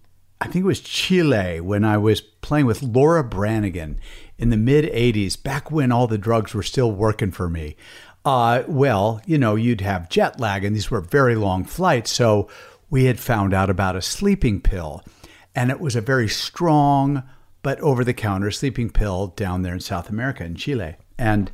I 0.43 0.47
think 0.47 0.65
it 0.65 0.67
was 0.67 0.81
Chile 0.81 1.61
when 1.61 1.85
I 1.85 1.99
was 1.99 2.21
playing 2.21 2.67
with 2.67 2.83
Laura 2.83 3.23
Branigan 3.23 4.01
in 4.39 4.51
the 4.51 4.57
mid 4.57 4.85
80s, 4.87 5.41
back 5.41 5.71
when 5.71 5.93
all 5.93 6.09
the 6.09 6.19
drugs 6.19 6.53
were 6.53 6.65
still 6.65 6.91
working 6.91 7.31
for 7.31 7.49
me. 7.49 7.77
Uh, 8.25 8.63
well, 8.69 9.21
you 9.27 9.39
know, 9.39 9.57
you'd 9.57 9.81
have 9.81 10.09
jet 10.09 10.39
lag, 10.39 10.65
and 10.65 10.75
these 10.77 10.91
were 10.91 11.01
very 11.01 11.35
long 11.35 11.65
flights. 11.65 12.11
So 12.13 12.49
we 12.91 13.07
had 13.07 13.19
found 13.19 13.53
out 13.53 13.71
about 13.71 13.97
a 13.97 14.03
sleeping 14.03 14.61
pill, 14.61 15.03
and 15.55 15.71
it 15.71 15.81
was 15.81 15.97
a 15.97 16.01
very 16.01 16.29
strong 16.29 17.23
but 17.63 17.81
over 17.81 18.03
the 18.05 18.15
counter 18.15 18.51
sleeping 18.51 18.91
pill 18.91 19.29
down 19.29 19.63
there 19.63 19.75
in 19.75 19.81
South 19.81 20.09
America, 20.09 20.45
in 20.45 20.57
Chile. 20.57 20.97
And 21.17 21.51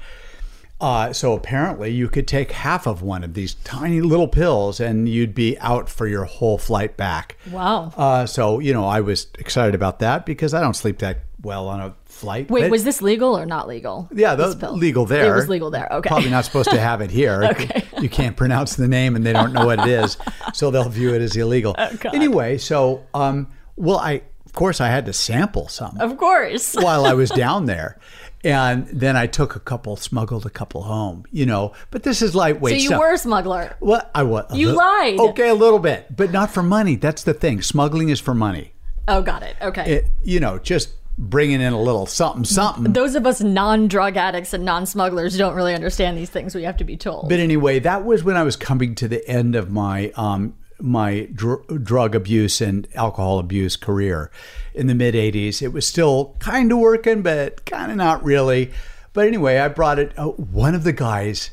uh, 0.81 1.13
so 1.13 1.35
apparently, 1.35 1.91
you 1.91 2.09
could 2.09 2.29
take 2.29 2.53
half 2.53 2.87
of 2.87 3.03
one 3.03 3.25
of 3.25 3.35
these 3.35 3.55
tiny 3.55 4.01
little 4.01 4.29
pills, 4.29 4.79
and 4.81 5.09
you'd 5.09 5.35
be 5.35 5.59
out 5.59 5.89
for 5.89 6.07
your 6.07 6.25
whole 6.25 6.57
flight 6.57 6.97
back. 6.97 7.37
Wow. 7.51 7.93
Uh, 7.97 8.27
so 8.27 8.59
you 8.61 8.73
know, 8.73 8.87
I 8.87 9.01
was 9.01 9.27
excited 9.39 9.75
about 9.75 9.99
that 9.99 10.25
because 10.25 10.55
I 10.55 10.61
don't 10.61 10.75
sleep 10.75 10.99
that 10.99 11.19
well 11.43 11.69
on 11.69 11.81
a 11.81 11.95
flight. 12.05 12.51
Wait, 12.51 12.71
was 12.71 12.85
this 12.85 13.01
legal 13.01 13.37
or 13.37 13.47
not 13.47 13.69
legal? 13.69 14.09
yeah, 14.13 14.35
the, 14.35 14.71
legal 14.73 15.07
there. 15.07 15.33
It 15.33 15.37
was 15.37 15.49
legal 15.49 15.71
there. 15.71 15.89
Okay. 15.91 16.09
Probably 16.09 16.31
not 16.31 16.45
supposed 16.45 16.71
to 16.71 16.81
have 16.81 17.01
it 17.01 17.11
here. 17.11 17.43
Okay. 17.49 17.85
You 18.01 18.09
can't 18.09 18.37
pronounce 18.37 18.77
the 18.77 18.87
name, 18.87 19.17
and 19.17 19.25
they 19.25 19.33
don't 19.33 19.53
know 19.53 19.67
what 19.67 19.81
it 19.81 19.89
is, 19.89 20.19
so 20.53 20.71
they'll 20.71 20.89
view 20.89 21.15
it 21.15 21.23
as 21.23 21.37
illegal. 21.37 21.75
Oh, 21.89 22.11
Anyway, 22.13 22.59
so 22.59 23.07
um, 23.15 23.49
well, 23.77 23.99
I 23.99 24.23
of 24.45 24.53
course 24.53 24.81
I 24.81 24.89
had 24.89 25.07
to 25.07 25.13
sample 25.13 25.69
some 25.69 25.97
Of 26.01 26.17
course. 26.17 26.75
while 26.79 27.07
I 27.07 27.15
was 27.15 27.31
down 27.31 27.67
there. 27.67 27.99
And 28.45 28.87
then 28.89 29.17
I 29.17 29.27
took 29.27 29.57
a 29.57 29.61
couple, 29.61 29.97
smuggled 29.97 30.47
a 30.47 30.51
couple 30.51 30.83
home, 30.83 31.25
you 31.31 31.45
know. 31.45 31.73
But 31.91 32.03
this 32.03 32.23
is 32.23 32.35
lightweight. 32.35 32.75
So 32.77 32.83
you 32.83 32.89
stuff. 32.89 33.01
were 33.01 33.13
a 33.13 33.19
smuggler. 33.19 33.77
What 33.81 34.11
I 34.15 34.23
was? 34.23 34.47
You 34.55 34.73
lied. 34.73 35.19
Okay, 35.19 35.49
a 35.49 35.55
little 35.55 35.79
bit, 35.81 36.15
but 36.15 36.31
not 36.31 36.51
for 36.51 36.63
money. 36.63 36.97
That's 36.97 37.25
the 37.25 37.35
thing. 37.35 37.63
Smuggling 37.63 38.11
is 38.11 38.21
for 38.21 38.35
money. 38.35 38.73
Oh, 39.09 39.23
got 39.23 39.43
it. 39.43 39.57
Okay. 39.61 39.91
It, 39.91 40.11
you 40.23 40.39
know, 40.39 40.59
just 40.59 40.91
bringing 41.19 41.61
in 41.61 41.73
a 41.73 41.81
little 41.81 42.07
something, 42.07 42.45
something. 42.45 42.93
Those 42.93 43.17
of 43.17 43.27
us 43.27 43.41
non-drug 43.41 44.17
addicts 44.17 44.55
and 44.55 44.65
non-smugglers 44.65 45.37
don't 45.37 45.55
really 45.55 45.75
understand 45.75 46.17
these 46.17 46.31
things. 46.31 46.55
We 46.55 46.63
have 46.63 46.77
to 46.77 46.85
be 46.85 46.97
told. 46.97 47.29
But 47.29 47.41
anyway, 47.41 47.81
that 47.81 48.05
was 48.05 48.23
when 48.23 48.37
I 48.37 48.45
was 48.45 48.57
coming 48.57 48.95
to 48.97 49.09
the 49.09 49.29
end 49.29 49.57
of 49.57 49.71
my 49.71 50.13
um, 50.17 50.55
my 50.81 51.29
dr- 51.35 51.85
drug 51.85 52.15
abuse 52.15 52.61
and 52.61 52.87
alcohol 52.95 53.41
abuse 53.41 53.77
career 53.77 54.31
in 54.75 54.87
the 54.87 54.95
mid 54.95 55.15
'80s. 55.15 55.61
It 55.61 55.73
was 55.73 55.87
still 55.87 56.37
kind 56.39 56.71
of 56.71 56.79
working, 56.79 57.23
but 57.23 57.65
kind 57.67 57.91
of 57.91 57.97
not 57.97 58.23
really. 58.23 58.71
But 59.13 59.27
anyway, 59.27 59.59
I 59.59 59.69
brought 59.69 59.99
it. 59.99 60.17
Uh, 60.17 60.29
one 60.29 60.77
of 60.77 60.85
the 60.85 60.93
guys, 60.93 61.51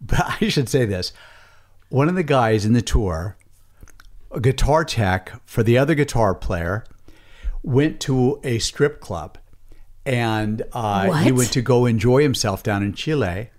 but 0.00 0.20
I 0.40 0.48
should 0.48 0.68
say 0.68 0.84
this: 0.84 1.12
one 1.88 2.08
of 2.08 2.14
the 2.14 2.22
guys 2.22 2.64
in 2.64 2.72
the 2.72 2.82
tour, 2.82 3.36
a 4.30 4.40
guitar 4.40 4.84
tech 4.84 5.32
for 5.44 5.64
the 5.64 5.76
other 5.76 5.96
guitar 5.96 6.34
player, 6.34 6.84
went 7.62 8.00
to 8.00 8.40
a 8.44 8.58
strip 8.58 9.00
club, 9.00 9.38
and 10.04 10.62
uh, 10.72 11.12
he 11.22 11.32
went 11.32 11.52
to 11.52 11.62
go 11.62 11.86
enjoy 11.86 12.22
himself 12.22 12.62
down 12.62 12.82
in 12.82 12.92
Chile, 12.92 13.50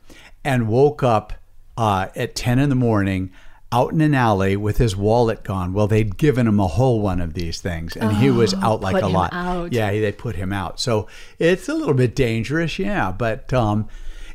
and 0.44 0.68
woke 0.68 1.04
up 1.04 1.34
uh, 1.78 2.08
at 2.16 2.36
ten 2.36 2.60
in 2.60 2.70
the 2.70 2.76
morning 2.76 3.32
out 3.72 3.94
in 3.94 4.02
an 4.02 4.16
alley 4.16 4.58
with 4.58 4.78
his 4.78 4.96
wallet 4.96 5.44
gone. 5.44 5.74
Well, 5.74 5.88
they'd 5.88 6.18
given 6.18 6.48
him 6.48 6.60
a 6.60 6.68
whole 6.68 7.02
one 7.02 7.22
of 7.22 7.34
these 7.34 7.62
things, 7.62 7.96
and 7.96 8.18
he 8.18 8.32
was 8.32 8.54
out 8.56 8.82
like 8.82 9.02
a 9.02 9.08
lot. 9.08 9.32
out. 9.34 9.74
Yeah, 9.74 9.92
they 9.92 10.12
put 10.12 10.36
him 10.36 10.52
out. 10.52 10.80
So 10.80 11.08
it's 11.38 11.70
a 11.70 11.74
little 11.74 11.94
bit 11.94 12.16
dangerous, 12.16 12.80
yeah. 12.80 13.12
But 13.12 13.54
um, 13.54 13.88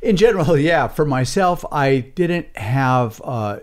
in 0.02 0.16
general, 0.16 0.56
yeah. 0.56 0.88
For 0.88 1.04
myself, 1.04 1.64
I 1.72 2.12
didn't 2.14 2.56
have 2.56 3.20
uh, 3.24 3.60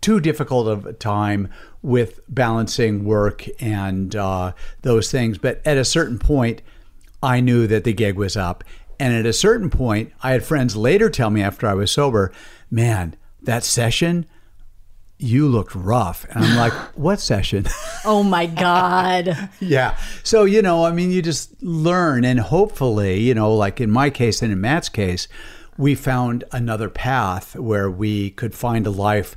too 0.00 0.20
difficult 0.20 0.68
of 0.68 0.86
a 0.86 0.92
time 0.92 1.48
with 1.82 2.20
balancing 2.28 3.04
work 3.04 3.46
and 3.60 4.14
uh, 4.16 4.52
those 4.82 5.10
things. 5.10 5.38
But 5.38 5.60
at 5.64 5.76
a 5.76 5.84
certain 5.84 6.18
point, 6.18 6.62
I 7.22 7.40
knew 7.40 7.66
that 7.66 7.84
the 7.84 7.92
gig 7.92 8.16
was 8.16 8.36
up. 8.36 8.64
And 9.00 9.14
at 9.14 9.26
a 9.26 9.32
certain 9.32 9.70
point, 9.70 10.12
I 10.22 10.32
had 10.32 10.44
friends 10.44 10.76
later 10.76 11.08
tell 11.08 11.30
me 11.30 11.42
after 11.42 11.68
I 11.68 11.74
was 11.74 11.92
sober, 11.92 12.32
man, 12.70 13.16
that 13.42 13.62
session, 13.62 14.26
you 15.18 15.48
looked 15.48 15.74
rough. 15.74 16.26
And 16.30 16.44
I'm 16.44 16.56
like, 16.56 16.72
what 16.96 17.20
session? 17.20 17.66
Oh 18.04 18.22
my 18.22 18.46
God. 18.46 19.50
yeah. 19.60 19.96
So, 20.24 20.44
you 20.44 20.62
know, 20.62 20.84
I 20.84 20.92
mean, 20.92 21.10
you 21.10 21.22
just 21.22 21.62
learn. 21.62 22.24
And 22.24 22.40
hopefully, 22.40 23.20
you 23.20 23.34
know, 23.34 23.54
like 23.54 23.80
in 23.80 23.90
my 23.90 24.10
case 24.10 24.42
and 24.42 24.52
in 24.52 24.60
Matt's 24.60 24.88
case, 24.88 25.28
we 25.76 25.94
found 25.94 26.42
another 26.50 26.88
path 26.88 27.54
where 27.54 27.88
we 27.88 28.30
could 28.30 28.54
find 28.54 28.86
a 28.86 28.90
life 28.90 29.36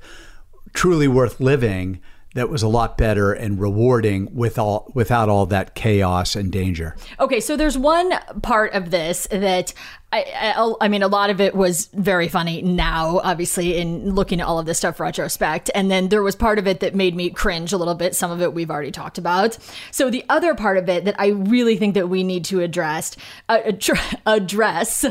truly 0.74 1.08
worth 1.08 1.40
living 1.40 2.02
that 2.34 2.50
was 2.50 2.64
a 2.64 2.68
lot 2.68 2.98
better 2.98 3.34
and 3.34 3.60
rewarding 3.60 4.34
with 4.34 4.58
all 4.58 4.92
without 4.94 5.30
all 5.30 5.46
that 5.48 5.76
chaos 5.76 6.36
and 6.36 6.52
danger. 6.52 6.96
Okay, 7.20 7.40
so 7.40 7.58
there's 7.58 7.78
one 7.78 8.12
part 8.42 8.74
of 8.74 8.92
this 8.92 9.28
that 9.32 9.74
I, 10.14 10.54
I, 10.58 10.74
I 10.82 10.88
mean, 10.90 11.04
a 11.04 11.08
lot 11.08 11.30
of 11.30 11.40
it 11.40 11.56
was 11.56 11.86
very 11.94 12.28
funny 12.28 12.62
now, 12.62 13.22
obviously, 13.24 13.78
in 13.78 14.14
looking 14.14 14.42
at 14.42 14.48
all 14.48 14.60
of 14.60 14.66
this 14.66 14.78
stuff 14.78 15.00
retrospect. 15.00 15.72
And 15.74 15.90
then 15.90 16.10
there 16.10 16.22
was 16.22 16.36
part 16.36 16.60
of 16.60 16.68
it 16.68 16.82
that 16.82 16.96
made 16.96 17.16
me 17.16 17.30
cringe 17.30 17.72
a 17.72 17.78
little 17.78 17.96
bit. 17.96 18.14
Some 18.14 18.30
of 18.30 18.42
it 18.42 18.54
we've 18.54 18.70
already 18.70 18.92
talked 18.92 19.18
about. 19.18 19.58
So 19.92 20.10
the 20.10 20.26
other 20.28 20.54
part 20.54 20.78
of 20.78 20.90
it 20.90 21.06
that 21.06 21.16
I 21.18 21.28
really 21.28 21.78
think 21.78 21.94
that 21.94 22.10
we 22.10 22.24
need 22.24 22.44
to 22.46 22.60
address, 22.60 23.16
uh, 23.48 23.72
address 24.26 25.06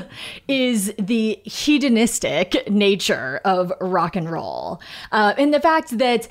is 0.49 0.93
the 0.99 1.41
hedonistic 1.45 2.71
nature 2.71 3.41
of 3.45 3.73
rock 3.81 4.17
and 4.17 4.31
roll. 4.31 4.83
Uh, 5.13 5.33
and 5.39 5.55
the 5.55 5.61
fact 5.61 5.97
that 5.97 6.29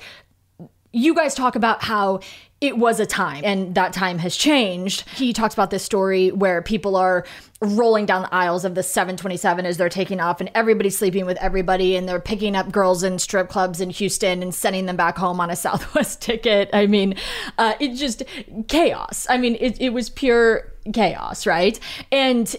you 0.92 1.14
guys 1.14 1.34
talk 1.34 1.56
about 1.56 1.82
how 1.82 2.20
it 2.60 2.76
was 2.76 3.00
a 3.00 3.06
time 3.06 3.42
and 3.44 3.74
that 3.74 3.92
time 3.92 4.18
has 4.18 4.36
changed. 4.36 5.08
He 5.16 5.32
talks 5.32 5.54
about 5.54 5.70
this 5.70 5.82
story 5.82 6.30
where 6.30 6.60
people 6.60 6.94
are 6.94 7.24
rolling 7.62 8.06
down 8.06 8.22
the 8.22 8.34
aisles 8.34 8.64
of 8.64 8.74
the 8.74 8.82
727 8.82 9.66
as 9.66 9.76
they're 9.76 9.88
taking 9.88 10.20
off 10.20 10.40
and 10.40 10.50
everybody's 10.54 10.96
sleeping 10.96 11.26
with 11.26 11.36
everybody 11.38 11.96
and 11.96 12.08
they're 12.08 12.20
picking 12.20 12.56
up 12.56 12.72
girls 12.72 13.02
in 13.02 13.18
strip 13.18 13.48
clubs 13.48 13.80
in 13.80 13.90
Houston 13.90 14.42
and 14.42 14.54
sending 14.54 14.86
them 14.86 14.96
back 14.96 15.16
home 15.16 15.40
on 15.40 15.50
a 15.50 15.56
Southwest 15.60 16.20
ticket. 16.20 16.68
I 16.72 16.86
mean, 16.86 17.14
uh, 17.58 17.74
it 17.80 17.94
just 17.94 18.22
chaos. 18.68 19.26
I 19.30 19.38
mean, 19.38 19.56
it, 19.60 19.80
it 19.80 19.90
was 19.90 20.10
pure 20.10 20.72
chaos, 20.94 21.46
right? 21.46 21.78
And 22.10 22.54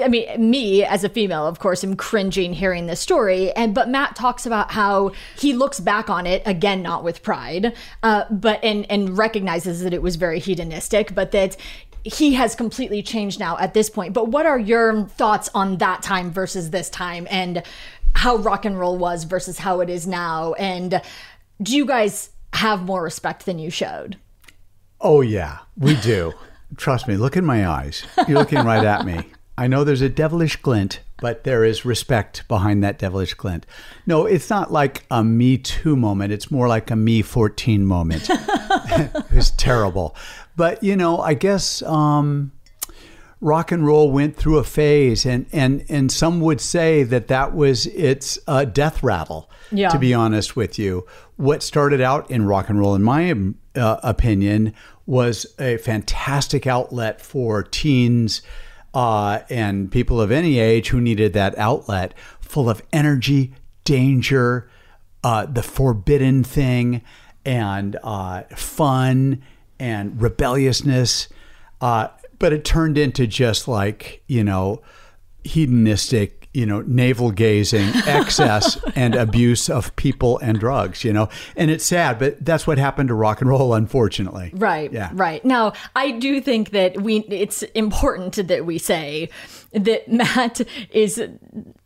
I 0.00 0.06
mean, 0.08 0.50
me 0.50 0.84
as 0.84 1.02
a 1.02 1.08
female, 1.08 1.46
of 1.46 1.58
course, 1.58 1.82
am 1.82 1.96
cringing 1.96 2.52
hearing 2.52 2.86
this 2.86 3.00
story. 3.00 3.50
And 3.52 3.74
but 3.74 3.88
Matt 3.88 4.14
talks 4.14 4.46
about 4.46 4.70
how 4.70 5.12
he 5.36 5.52
looks 5.52 5.80
back 5.80 6.08
on 6.08 6.26
it 6.26 6.42
again, 6.46 6.82
not 6.82 7.02
with 7.02 7.22
pride, 7.22 7.74
uh, 8.04 8.24
but 8.30 8.62
and 8.62 8.88
and 8.88 9.18
recognizes 9.18 9.43
that 9.44 9.92
it 9.92 10.02
was 10.02 10.16
very 10.16 10.38
hedonistic, 10.38 11.14
but 11.14 11.32
that 11.32 11.56
he 12.04 12.34
has 12.34 12.54
completely 12.54 13.02
changed 13.02 13.40
now 13.40 13.56
at 13.58 13.74
this 13.74 13.88
point. 13.88 14.12
But 14.12 14.28
what 14.28 14.46
are 14.46 14.58
your 14.58 15.04
thoughts 15.06 15.48
on 15.54 15.78
that 15.78 16.02
time 16.02 16.30
versus 16.30 16.70
this 16.70 16.90
time, 16.90 17.26
and 17.30 17.62
how 18.14 18.36
rock 18.36 18.64
and 18.64 18.78
roll 18.78 18.98
was 18.98 19.24
versus 19.24 19.58
how 19.58 19.80
it 19.80 19.88
is 19.88 20.06
now? 20.06 20.52
And 20.54 21.00
do 21.62 21.74
you 21.74 21.86
guys 21.86 22.30
have 22.52 22.82
more 22.82 23.02
respect 23.02 23.46
than 23.46 23.58
you 23.58 23.70
showed? 23.70 24.16
Oh 25.00 25.20
yeah, 25.20 25.58
we 25.76 25.96
do. 25.96 26.32
Trust 26.76 27.08
me, 27.08 27.16
look 27.16 27.36
in 27.36 27.44
my 27.44 27.68
eyes. 27.68 28.04
You're 28.26 28.38
looking 28.38 28.64
right 28.64 28.84
at 28.84 29.06
me. 29.06 29.30
I 29.56 29.68
know 29.68 29.84
there's 29.84 30.02
a 30.02 30.08
devilish 30.08 30.56
glint, 30.56 31.00
but 31.24 31.44
there 31.44 31.64
is 31.64 31.86
respect 31.86 32.46
behind 32.48 32.84
that 32.84 32.98
devilish 32.98 33.32
glint. 33.32 33.64
No, 34.04 34.26
it's 34.26 34.50
not 34.50 34.70
like 34.70 35.06
a 35.10 35.24
Me 35.24 35.56
Too 35.56 35.96
moment. 35.96 36.34
It's 36.34 36.50
more 36.50 36.68
like 36.68 36.90
a 36.90 36.96
Me 36.96 37.22
14 37.22 37.86
moment. 37.86 38.26
it's 39.30 39.48
terrible. 39.52 40.14
But, 40.54 40.84
you 40.84 40.96
know, 40.96 41.20
I 41.20 41.32
guess 41.32 41.80
um, 41.84 42.52
rock 43.40 43.72
and 43.72 43.86
roll 43.86 44.12
went 44.12 44.36
through 44.36 44.58
a 44.58 44.64
phase, 44.64 45.24
and, 45.24 45.46
and, 45.50 45.86
and 45.88 46.12
some 46.12 46.42
would 46.42 46.60
say 46.60 47.04
that 47.04 47.28
that 47.28 47.54
was 47.54 47.86
its 47.86 48.38
uh, 48.46 48.66
death 48.66 49.02
rattle, 49.02 49.48
yeah. 49.72 49.88
to 49.88 49.98
be 49.98 50.12
honest 50.12 50.56
with 50.56 50.78
you. 50.78 51.06
What 51.36 51.62
started 51.62 52.02
out 52.02 52.30
in 52.30 52.44
rock 52.44 52.68
and 52.68 52.78
roll, 52.78 52.94
in 52.94 53.02
my 53.02 53.34
uh, 53.74 53.96
opinion, 54.02 54.74
was 55.06 55.46
a 55.58 55.78
fantastic 55.78 56.66
outlet 56.66 57.22
for 57.22 57.62
teens 57.62 58.42
uh, 58.94 59.40
and 59.50 59.90
people 59.90 60.20
of 60.20 60.30
any 60.30 60.58
age 60.58 60.88
who 60.88 61.00
needed 61.00 61.32
that 61.32 61.58
outlet, 61.58 62.14
full 62.40 62.70
of 62.70 62.80
energy, 62.92 63.52
danger, 63.82 64.70
uh, 65.24 65.44
the 65.46 65.62
forbidden 65.62 66.44
thing, 66.44 67.02
and 67.44 67.98
uh, 68.04 68.42
fun 68.54 69.42
and 69.78 70.22
rebelliousness. 70.22 71.28
Uh, 71.80 72.08
but 72.38 72.52
it 72.52 72.64
turned 72.64 72.96
into 72.96 73.26
just 73.26 73.66
like, 73.66 74.22
you 74.28 74.44
know, 74.44 74.80
hedonistic 75.42 76.43
you 76.54 76.64
know, 76.64 76.82
navel 76.86 77.32
gazing, 77.32 77.88
excess, 78.06 78.78
and 78.94 79.14
abuse 79.14 79.68
of 79.68 79.94
people 79.96 80.38
and 80.38 80.58
drugs, 80.58 81.04
you 81.04 81.12
know. 81.12 81.28
And 81.56 81.70
it's 81.70 81.84
sad, 81.84 82.18
but 82.18 82.42
that's 82.42 82.66
what 82.66 82.78
happened 82.78 83.08
to 83.08 83.14
rock 83.14 83.40
and 83.40 83.50
roll, 83.50 83.74
unfortunately. 83.74 84.52
Right. 84.54 84.90
Yeah. 84.92 85.10
Right. 85.12 85.44
Now, 85.44 85.72
I 85.94 86.12
do 86.12 86.40
think 86.40 86.70
that 86.70 87.02
we 87.02 87.18
it's 87.28 87.62
important 87.74 88.46
that 88.48 88.64
we 88.64 88.78
say 88.78 89.28
that 89.72 90.08
Matt 90.08 90.62
is 90.90 91.20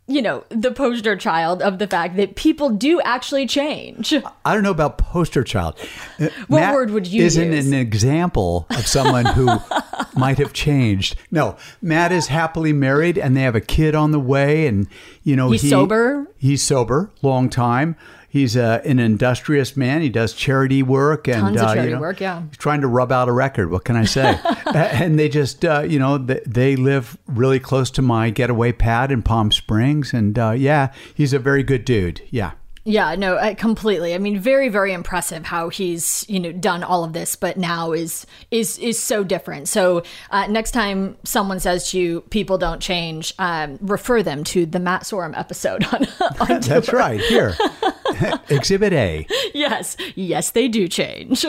you 0.09 0.23
know, 0.23 0.43
the 0.49 0.73
poster 0.73 1.17
child 1.17 1.61
of 1.61 1.79
the 1.79 1.87
fact 1.87 2.17
that 2.17 2.35
people 2.35 2.71
do 2.71 2.99
actually 3.03 3.47
change. 3.47 4.15
I 4.45 4.55
don't 4.55 4.63
know 4.63 4.71
about 4.71 4.97
poster 4.97 5.45
child. 5.45 5.79
Uh, 6.19 6.29
what 6.49 6.61
Matt 6.61 6.75
word 6.75 6.91
would 6.91 7.07
you 7.07 7.23
use? 7.23 7.37
isn't 7.37 7.53
use? 7.53 7.67
an 7.67 7.75
example 7.75 8.67
of 8.71 8.87
someone 8.87 9.27
who 9.27 9.47
might 10.17 10.39
have 10.39 10.55
changed. 10.55 11.17
No, 11.31 11.57
Matt 11.83 12.11
is 12.11 12.29
happily 12.29 12.73
married 12.73 13.19
and 13.19 13.37
they 13.37 13.43
have 13.43 13.55
a 13.55 13.61
kid 13.61 13.95
on 13.95 14.11
the 14.13 14.19
way 14.21 14.67
and 14.67 14.89
you 15.29 15.37
know 15.37 15.51
he's 15.51 15.63
he, 15.63 15.69
sober. 15.69 16.27
He's 16.39 16.63
sober, 16.63 17.11
long 17.21 17.51
time. 17.51 17.97
He's 18.31 18.57
uh, 18.57 18.81
an 18.85 18.99
industrious 18.99 19.77
man. 19.77 20.01
He 20.01 20.09
does 20.09 20.33
charity 20.33 20.83
work 20.83 21.29
and 21.29 21.41
Tons 21.41 21.57
of 21.57 21.63
uh, 21.63 21.75
charity 21.75 21.91
you 21.91 21.95
know, 21.97 22.01
work, 22.01 22.21
yeah. 22.21 22.43
He's 22.49 22.59
trying 22.59 22.83
to 22.83 22.87
rub 22.87 23.11
out 23.11 23.29
a 23.29 23.33
record. 23.33 23.71
What 23.71 23.85
can 23.85 23.97
I 23.97 24.05
say? 24.05 24.39
and 24.75 25.19
they 25.19 25.31
just, 25.31 25.65
uh, 25.65 25.81
you 25.81 25.99
know, 25.99 26.19
they, 26.19 26.41
they, 26.47 26.77
live 26.77 27.17
really 27.27 27.59
close 27.59 27.91
to 27.93 28.03
my 28.03 28.29
getaway 28.29 28.73
pad 28.73 29.11
in 29.11 29.23
Palm 29.23 29.51
Springs. 29.51 30.13
And 30.13 30.39
uh, 30.39 30.51
yeah, 30.51 30.93
he's 31.15 31.33
a 31.33 31.39
very 31.39 31.63
good 31.63 31.87
dude. 31.87 32.21
Yeah. 32.29 32.53
Yeah, 32.89 33.17
no, 33.17 33.35
uh, 33.35 33.55
completely. 33.55 34.15
I 34.15 34.19
mean, 34.19 34.39
very, 34.39 34.71
very 34.71 34.95
impressive 34.95 35.45
how 35.45 35.69
he's 35.69 36.25
you 36.27 36.41
know 36.41 36.53
done 36.53 36.83
all 36.83 37.05
of 37.05 37.13
this, 37.13 37.37
but 37.37 37.59
now 37.59 37.93
is 37.93 38.25
is 38.51 38.79
is 38.79 38.99
so 38.99 39.23
different. 39.23 39.69
So 39.69 40.05
uh, 40.31 40.47
next 40.47 40.71
time 40.71 41.19
someone 41.23 41.61
says 41.61 41.91
to 41.91 41.99
you, 41.99 42.21
"People 42.31 42.57
don't 42.57 42.81
change," 42.81 43.35
um, 43.39 43.79
refer 43.83 44.23
them 44.23 44.43
to 44.45 44.65
the 44.65 44.81
Matt 44.81 45.03
Sorum 45.03 45.39
episode 45.39 45.85
on. 45.93 46.07
on 46.41 46.61
That's 46.63 46.91
right. 46.91 47.21
Here, 47.21 47.55
Exhibit 48.49 48.93
A. 48.93 49.27
Yes, 49.55 49.97
yes, 50.15 50.51
they 50.53 50.69
do 50.69 50.89
change. 50.89 51.45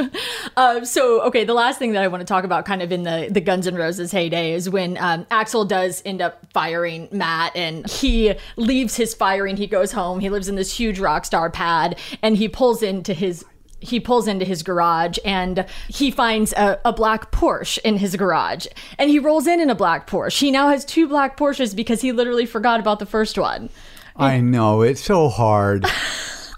Uh, 0.58 0.84
so 0.84 1.21
okay, 1.23 1.43
the 1.43 1.53
last 1.53 1.79
thing 1.79 1.93
that 1.93 2.03
I 2.03 2.08
want 2.08 2.21
to 2.21 2.25
talk 2.25 2.43
about, 2.43 2.65
kind 2.65 2.82
of 2.82 2.91
in 2.91 3.03
the 3.03 3.27
the 3.29 3.41
Guns 3.41 3.67
N' 3.67 3.75
Roses 3.75 4.12
heyday, 4.12 4.53
is 4.53 4.69
when 4.69 4.97
um, 4.97 5.25
Axl 5.25 5.67
does 5.67 6.01
end 6.05 6.21
up 6.21 6.45
firing 6.53 7.08
Matt, 7.12 7.55
and 7.55 7.89
he 7.89 8.34
leaves 8.58 8.95
his 8.95 9.13
firing. 9.13 9.58
He 9.58 9.67
goes 9.67 9.91
home. 9.91 10.19
He 10.19 10.29
lives 10.29 10.49
in 10.49 10.55
this 10.55 10.75
huge 10.75 10.99
rock 10.99 11.25
star 11.25 11.49
pad, 11.49 11.99
and 12.21 12.38
he 12.38 12.47
pulls 12.47 12.84
into 12.84 13.13
his 13.13 13.45
he 13.82 13.99
pulls 13.99 14.27
into 14.27 14.45
his 14.45 14.63
garage 14.63 15.17
and 15.23 15.65
he 15.88 16.12
finds 16.12 16.53
a, 16.53 16.79
a, 16.84 16.93
black 16.93 17.32
Porsche 17.32 17.79
in 17.79 17.97
his 17.97 18.15
garage. 18.15 18.67
And 18.97 19.10
he 19.10 19.19
rolls 19.19 19.47
in 19.47 19.60
in 19.60 19.69
a 19.69 19.75
black 19.75 20.05
Porsche. 20.05 20.39
He 20.39 20.51
now 20.51 20.69
has 20.69 20.84
two 20.84 21.08
black 21.08 21.38
Porsches 21.38 21.75
because 21.75 22.01
he 22.01 22.12
literally 22.12 22.45
forgot 22.45 22.79
about 22.79 22.99
the 22.99 23.05
first 23.05 23.38
one. 23.38 23.69
I 24.15 24.41
know. 24.41 24.82
It's 24.82 25.01
so 25.01 25.29
hard. 25.29 25.86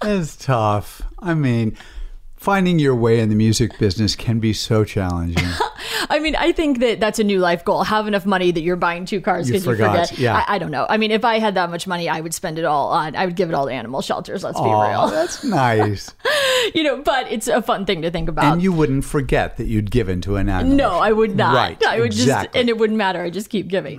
it's 0.04 0.36
tough. 0.36 1.02
I 1.18 1.34
mean, 1.34 1.76
finding 2.36 2.78
your 2.78 2.94
way 2.94 3.20
in 3.20 3.28
the 3.28 3.34
music 3.34 3.78
business 3.78 4.16
can 4.16 4.40
be 4.40 4.52
so 4.52 4.84
challenging. 4.84 5.48
I 6.10 6.18
mean, 6.18 6.36
I 6.36 6.52
think 6.52 6.80
that 6.80 7.00
that's 7.00 7.18
a 7.18 7.24
new 7.24 7.38
life 7.38 7.64
goal. 7.64 7.84
Have 7.84 8.06
enough 8.06 8.26
money 8.26 8.50
that 8.50 8.60
you're 8.60 8.76
buying 8.76 9.06
two 9.06 9.20
cars 9.20 9.46
because 9.46 9.64
you, 9.64 9.70
forget. 9.70 10.18
Yeah. 10.18 10.44
I, 10.46 10.56
I, 10.56 10.58
don't 10.58 10.70
know. 10.70 10.86
I 10.88 10.96
mean, 10.96 11.10
if 11.10 11.24
I 11.24 11.38
had 11.38 11.54
that 11.54 11.70
much 11.70 11.86
money, 11.86 12.08
I 12.08 12.20
would 12.20 12.34
spend 12.34 12.58
it 12.58 12.64
all 12.64 12.88
on. 12.88 13.16
I 13.16 13.24
would 13.24 13.36
give 13.36 13.48
it 13.48 13.54
all 13.54 13.66
to 13.66 13.72
animal 13.72 14.02
shelters. 14.02 14.42
Let's 14.42 14.60
be 14.60 14.66
real. 14.66 15.08
That's 15.08 15.44
nice. 15.44 16.12
you 16.74 16.82
know, 16.82 17.00
but 17.02 17.30
it's 17.30 17.48
a 17.48 17.62
fun 17.62 17.86
thing 17.86 18.02
to 18.02 18.10
think 18.10 18.28
about. 18.28 18.52
And 18.52 18.62
you 18.62 18.72
wouldn't 18.72 19.04
forget 19.04 19.56
that 19.56 19.66
you'd 19.66 19.90
given 19.90 20.20
to 20.22 20.36
an 20.36 20.48
animal. 20.48 20.76
No, 20.76 20.90
I 20.90 21.12
would 21.12 21.36
not. 21.36 21.54
Right. 21.54 21.86
I 21.86 22.00
would 22.00 22.06
exactly. 22.06 22.46
just, 22.48 22.56
and 22.56 22.68
it 22.68 22.76
wouldn't 22.76 22.98
matter. 22.98 23.22
I 23.22 23.30
just 23.30 23.48
keep 23.48 23.68
giving. 23.68 23.98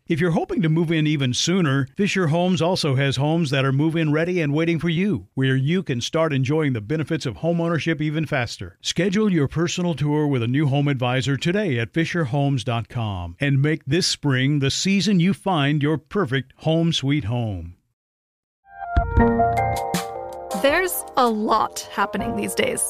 If 0.11 0.19
you're 0.19 0.31
hoping 0.31 0.61
to 0.63 0.67
move 0.67 0.91
in 0.91 1.07
even 1.07 1.33
sooner, 1.33 1.87
Fisher 1.95 2.27
Homes 2.27 2.61
also 2.61 2.95
has 2.95 3.15
homes 3.15 3.49
that 3.51 3.63
are 3.63 3.71
move 3.71 3.95
in 3.95 4.11
ready 4.11 4.41
and 4.41 4.53
waiting 4.53 4.77
for 4.77 4.89
you, 4.89 5.27
where 5.35 5.55
you 5.55 5.83
can 5.83 6.01
start 6.01 6.33
enjoying 6.33 6.73
the 6.73 6.81
benefits 6.81 7.25
of 7.25 7.37
homeownership 7.37 8.01
even 8.01 8.25
faster. 8.25 8.77
Schedule 8.81 9.31
your 9.31 9.47
personal 9.47 9.93
tour 9.93 10.27
with 10.27 10.43
a 10.43 10.49
new 10.49 10.67
home 10.67 10.89
advisor 10.89 11.37
today 11.37 11.79
at 11.79 11.93
FisherHomes.com 11.93 13.37
and 13.39 13.61
make 13.61 13.85
this 13.85 14.05
spring 14.05 14.59
the 14.59 14.69
season 14.69 15.21
you 15.21 15.33
find 15.33 15.81
your 15.81 15.97
perfect 15.97 16.51
home 16.57 16.91
sweet 16.91 17.23
home. 17.23 17.77
There's 20.61 21.05
a 21.15 21.29
lot 21.29 21.87
happening 21.89 22.35
these 22.35 22.53
days, 22.53 22.83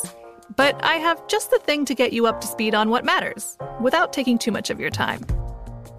but 0.56 0.84
I 0.84 0.96
have 0.96 1.28
just 1.28 1.52
the 1.52 1.60
thing 1.60 1.86
to 1.86 1.94
get 1.94 2.14
you 2.14 2.26
up 2.26 2.42
to 2.42 2.48
speed 2.48 2.74
on 2.74 2.90
what 2.90 3.06
matters 3.06 3.60
without 3.80 4.12
taking 4.12 4.40
too 4.40 4.52
much 4.52 4.72
of 4.72 4.80
your 4.80 4.90
time. 4.90 5.24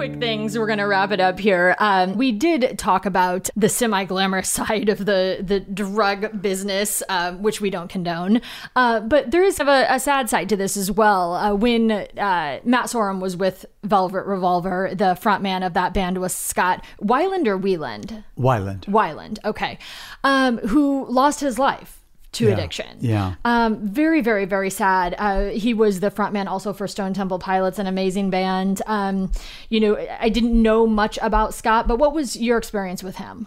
Quick 0.00 0.18
things. 0.18 0.58
We're 0.58 0.66
going 0.66 0.78
to 0.78 0.86
wrap 0.86 1.10
it 1.10 1.20
up 1.20 1.38
here. 1.38 1.76
Um, 1.78 2.16
we 2.16 2.32
did 2.32 2.78
talk 2.78 3.04
about 3.04 3.50
the 3.54 3.68
semi-glamorous 3.68 4.48
side 4.60 4.88
of 4.88 5.04
the 5.04 5.40
the 5.42 5.60
drug 5.60 6.40
business, 6.40 7.02
uh, 7.10 7.32
which 7.32 7.60
we 7.60 7.68
don't 7.68 7.88
condone. 7.88 8.40
Uh, 8.74 9.00
but 9.00 9.30
there 9.30 9.44
is 9.44 9.60
a, 9.60 9.86
a, 9.90 10.00
sad 10.00 10.30
side 10.30 10.48
to 10.48 10.56
this 10.56 10.74
as 10.78 10.90
well. 10.90 11.34
Uh, 11.34 11.54
when 11.54 11.90
uh, 11.90 12.60
Matt 12.64 12.86
Sorum 12.86 13.20
was 13.20 13.36
with 13.36 13.66
Velvet 13.82 14.24
Revolver, 14.24 14.94
the 14.94 15.18
frontman 15.20 15.66
of 15.66 15.74
that 15.74 15.92
band 15.92 16.16
was 16.16 16.34
Scott 16.34 16.82
Weiland 17.02 17.46
or 17.46 17.58
Wieland. 17.58 18.24
Weiland. 18.38 18.86
Weiland. 18.86 19.38
Okay, 19.44 19.78
um, 20.24 20.56
who 20.58 21.04
lost 21.10 21.40
his 21.40 21.58
life 21.58 21.99
to 22.32 22.46
Yeah. 22.46 22.52
addiction. 22.52 22.86
Yeah. 23.00 23.34
Um, 23.44 23.86
very, 23.86 24.20
very, 24.20 24.44
very 24.44 24.70
sad. 24.70 25.14
Uh, 25.18 25.46
he 25.46 25.74
was 25.74 26.00
the 26.00 26.10
frontman 26.10 26.46
also 26.46 26.72
for 26.72 26.86
Stone 26.86 27.14
Temple 27.14 27.38
Pilots, 27.38 27.78
an 27.78 27.86
amazing 27.86 28.30
band. 28.30 28.82
Um, 28.86 29.32
you 29.68 29.80
know, 29.80 29.96
I 30.20 30.28
didn't 30.28 30.60
know 30.60 30.86
much 30.86 31.18
about 31.22 31.54
Scott, 31.54 31.88
but 31.88 31.98
what 31.98 32.14
was 32.14 32.36
your 32.36 32.56
experience 32.58 33.02
with 33.02 33.16
him? 33.16 33.46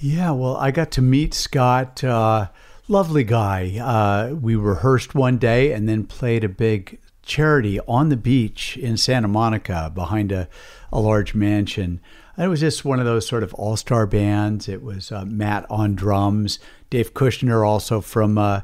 Yeah, 0.00 0.30
well, 0.32 0.56
I 0.56 0.70
got 0.70 0.90
to 0.92 1.02
meet 1.02 1.34
Scott. 1.34 2.02
Uh, 2.02 2.48
lovely 2.88 3.24
guy. 3.24 3.78
Uh, 3.80 4.34
we 4.34 4.56
rehearsed 4.56 5.14
one 5.14 5.38
day 5.38 5.72
and 5.72 5.88
then 5.88 6.04
played 6.04 6.44
a 6.44 6.48
big 6.48 6.98
charity 7.22 7.80
on 7.88 8.08
the 8.10 8.16
beach 8.16 8.76
in 8.76 8.96
Santa 8.96 9.28
Monica 9.28 9.90
behind 9.94 10.30
a, 10.32 10.48
a 10.92 11.00
large 11.00 11.34
mansion. 11.34 12.00
And 12.36 12.46
it 12.46 12.48
was 12.48 12.60
just 12.60 12.84
one 12.84 12.98
of 12.98 13.06
those 13.06 13.26
sort 13.26 13.42
of 13.42 13.54
all 13.54 13.76
star 13.76 14.06
bands. 14.06 14.68
It 14.68 14.82
was 14.82 15.12
uh, 15.12 15.24
Matt 15.24 15.64
on 15.70 15.94
drums, 15.94 16.58
Dave 16.94 17.12
Kushner 17.12 17.66
also 17.66 18.00
from 18.00 18.38
uh, 18.38 18.60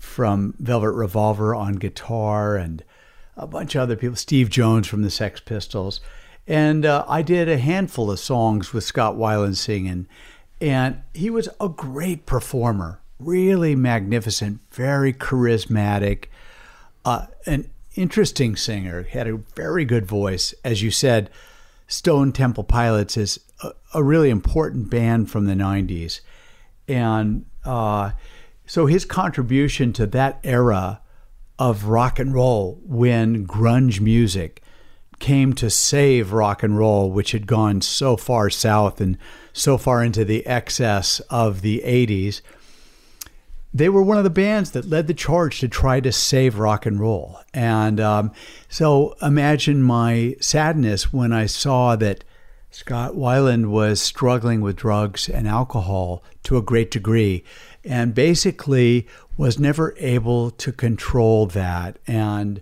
from 0.00 0.54
Velvet 0.58 0.90
Revolver 0.90 1.54
on 1.54 1.76
guitar, 1.76 2.56
and 2.56 2.82
a 3.36 3.46
bunch 3.46 3.76
of 3.76 3.82
other 3.82 3.94
people. 3.94 4.16
Steve 4.16 4.50
Jones 4.50 4.88
from 4.88 5.02
the 5.02 5.10
Sex 5.10 5.38
Pistols, 5.38 6.00
and 6.48 6.84
uh, 6.84 7.04
I 7.06 7.22
did 7.22 7.48
a 7.48 7.58
handful 7.58 8.10
of 8.10 8.18
songs 8.18 8.72
with 8.72 8.82
Scott 8.82 9.14
Weiland 9.14 9.54
singing, 9.54 10.08
and 10.60 11.02
he 11.14 11.30
was 11.30 11.48
a 11.60 11.68
great 11.68 12.26
performer, 12.26 13.00
really 13.20 13.76
magnificent, 13.76 14.58
very 14.72 15.12
charismatic, 15.12 16.24
uh, 17.04 17.26
an 17.46 17.70
interesting 17.94 18.56
singer. 18.56 19.04
Had 19.04 19.28
a 19.28 19.36
very 19.54 19.84
good 19.84 20.04
voice, 20.04 20.52
as 20.64 20.82
you 20.82 20.90
said. 20.90 21.30
Stone 21.86 22.32
Temple 22.32 22.64
Pilots 22.64 23.16
is 23.16 23.38
a, 23.62 23.70
a 23.94 24.02
really 24.02 24.30
important 24.30 24.90
band 24.90 25.30
from 25.30 25.46
the 25.46 25.54
'90s, 25.54 26.18
and 26.88 27.46
uh, 27.64 28.12
so 28.66 28.86
his 28.86 29.04
contribution 29.04 29.92
to 29.94 30.06
that 30.06 30.40
era 30.44 31.00
of 31.58 31.84
rock 31.84 32.18
and 32.18 32.34
roll 32.34 32.80
when 32.84 33.46
grunge 33.46 34.00
music 34.00 34.62
came 35.18 35.52
to 35.54 35.70
save 35.70 36.32
rock 36.32 36.62
and 36.62 36.76
roll, 36.76 37.10
which 37.10 37.32
had 37.32 37.46
gone 37.46 37.80
so 37.80 38.16
far 38.16 38.50
south 38.50 39.00
and 39.00 39.16
so 39.52 39.78
far 39.78 40.04
into 40.04 40.24
the 40.24 40.46
excess 40.46 41.20
of 41.30 41.62
the 41.62 41.82
80s. 41.84 42.42
They 43.72 43.88
were 43.88 44.02
one 44.02 44.18
of 44.18 44.24
the 44.24 44.30
bands 44.30 44.72
that 44.72 44.88
led 44.88 45.06
the 45.06 45.14
charge 45.14 45.60
to 45.60 45.68
try 45.68 46.00
to 46.00 46.12
save 46.12 46.58
rock 46.58 46.86
and 46.86 47.00
roll. 47.00 47.40
And 47.52 48.00
um, 48.00 48.32
so 48.68 49.14
imagine 49.22 49.82
my 49.82 50.36
sadness 50.40 51.12
when 51.12 51.32
I 51.32 51.46
saw 51.46 51.96
that 51.96 52.24
Scott 52.76 53.14
Weiland 53.14 53.70
was 53.70 54.02
struggling 54.02 54.60
with 54.60 54.76
drugs 54.76 55.30
and 55.30 55.48
alcohol 55.48 56.22
to 56.42 56.58
a 56.58 56.62
great 56.62 56.90
degree 56.90 57.42
and 57.86 58.14
basically 58.14 59.06
was 59.38 59.58
never 59.58 59.94
able 59.96 60.50
to 60.50 60.72
control 60.72 61.46
that. 61.46 61.98
And 62.06 62.60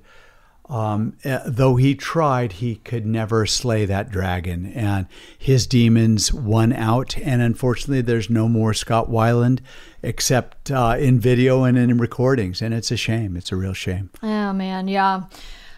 um, 0.68 1.16
uh, 1.24 1.40
though 1.44 1.74
he 1.74 1.96
tried, 1.96 2.52
he 2.52 2.76
could 2.76 3.04
never 3.04 3.44
slay 3.44 3.86
that 3.86 4.08
dragon. 4.08 4.66
And 4.66 5.08
his 5.36 5.66
demons 5.66 6.32
won 6.32 6.72
out. 6.72 7.18
And 7.18 7.42
unfortunately, 7.42 8.02
there's 8.02 8.30
no 8.30 8.48
more 8.48 8.72
Scott 8.72 9.10
Weiland 9.10 9.62
except 10.00 10.70
uh, 10.70 10.94
in 10.96 11.18
video 11.18 11.64
and 11.64 11.76
in 11.76 11.98
recordings. 11.98 12.62
And 12.62 12.72
it's 12.72 12.92
a 12.92 12.96
shame. 12.96 13.36
It's 13.36 13.50
a 13.50 13.56
real 13.56 13.74
shame. 13.74 14.10
Oh, 14.22 14.52
man. 14.52 14.86
Yeah 14.86 15.24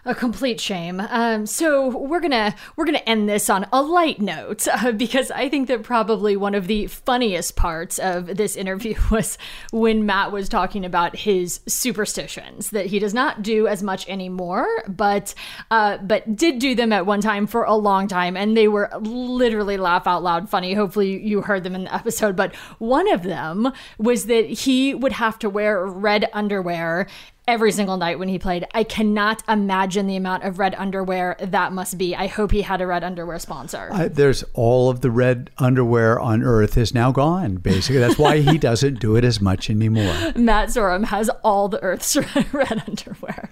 a 0.07 0.14
complete 0.14 0.61
shame. 0.61 1.01
Um, 1.01 1.47
so 1.47 1.88
we're 1.88 2.21
gonna 2.21 2.55
we're 2.77 2.87
gonna 2.87 2.99
end 2.99 3.29
this 3.29 3.51
on 3.51 3.66
a 3.73 3.83
light 3.83 4.21
note 4.21 4.66
uh, 4.73 4.92
because 4.92 5.31
I 5.31 5.49
think 5.49 5.69
that 5.69 5.83
probably 5.83 6.37
one 6.37 6.55
of 6.55 6.69
the 6.69 6.87
funniest 6.87 7.57
parts 7.57 7.99
of 7.99 8.37
this 8.37 8.57
interview 8.57 8.95
was 9.11 9.37
when 9.73 10.07
Matt 10.07 10.33
was 10.33 10.49
talking 10.49 10.85
about 10.85 11.16
his 11.16 11.61
superstitions 11.66 12.71
that 12.71 12.87
he 12.87 12.99
does 12.99 13.12
not 13.12 13.42
do 13.42 13.66
as 13.66 13.83
much 13.83 14.09
anymore, 14.09 14.69
but 14.88 15.35
uh, 15.71 15.99
but 15.99 16.37
did 16.37 16.61
do 16.61 16.75
them 16.75 16.92
at 16.92 17.05
one 17.05 17.21
time 17.21 17.47
for 17.47 17.64
a 17.64 17.75
long 17.75 18.07
time, 18.07 18.37
and 18.37 18.57
they 18.57 18.69
were 18.69 18.88
literally 19.01 19.77
laugh 19.77 20.07
out 20.07 20.23
loud 20.23 20.49
funny. 20.49 20.75
Hopefully 20.75 21.21
you 21.21 21.42
heard 21.42 21.64
them 21.64 21.75
in 21.75 21.85
the 21.85 21.95
episode, 22.07 22.37
but 22.37 22.55
one 22.79 23.12
of 23.12 23.25
them 23.25 23.73
was 23.99 24.27
that 24.27 24.47
he 24.47 24.95
would 24.95 25.12
have 25.12 25.38
to 25.40 25.51
wear 25.51 25.85
red 25.85 26.29
underwear 26.33 27.09
every 27.49 27.71
single 27.71 27.97
night 27.97 28.19
when 28.19 28.29
he 28.29 28.39
played. 28.39 28.67
I 28.75 28.83
cannot 28.83 29.43
imagine 29.49 30.09
the 30.09 30.17
amount 30.17 30.43
of 30.43 30.59
red 30.59 30.75
underwear 30.75 31.37
that 31.41 31.73
must 31.73 31.97
be. 31.97 32.17
I 32.17 32.27
hope 32.27 32.51
he 32.51 32.63
had 32.63 32.81
a 32.81 32.87
red 32.87 33.05
underwear 33.05 33.39
sponsor. 33.39 33.89
Uh, 33.93 34.09
there's 34.09 34.45
all 34.53 34.91
of 34.91 35.01
the 35.01 35.13
red 35.13 35.51
underwear 35.59 36.19
on 36.19 36.43
earth 36.43 36.77
is 36.77 36.93
now 36.93 37.13
gone, 37.13 37.57
basically. 37.57 38.01
That's 38.01 38.19
why 38.19 38.41
he 38.41 38.59
doesn't 38.67 38.99
do 38.99 39.15
it 39.15 39.25
as 39.25 39.41
much 39.41 39.71
anymore. 39.71 40.33
Matt 40.35 40.71
Sorum 40.71 41.05
has 41.05 41.29
all 41.45 41.69
the 41.69 41.81
earth's 41.83 42.17
red 42.53 42.83
underwear. 42.87 43.49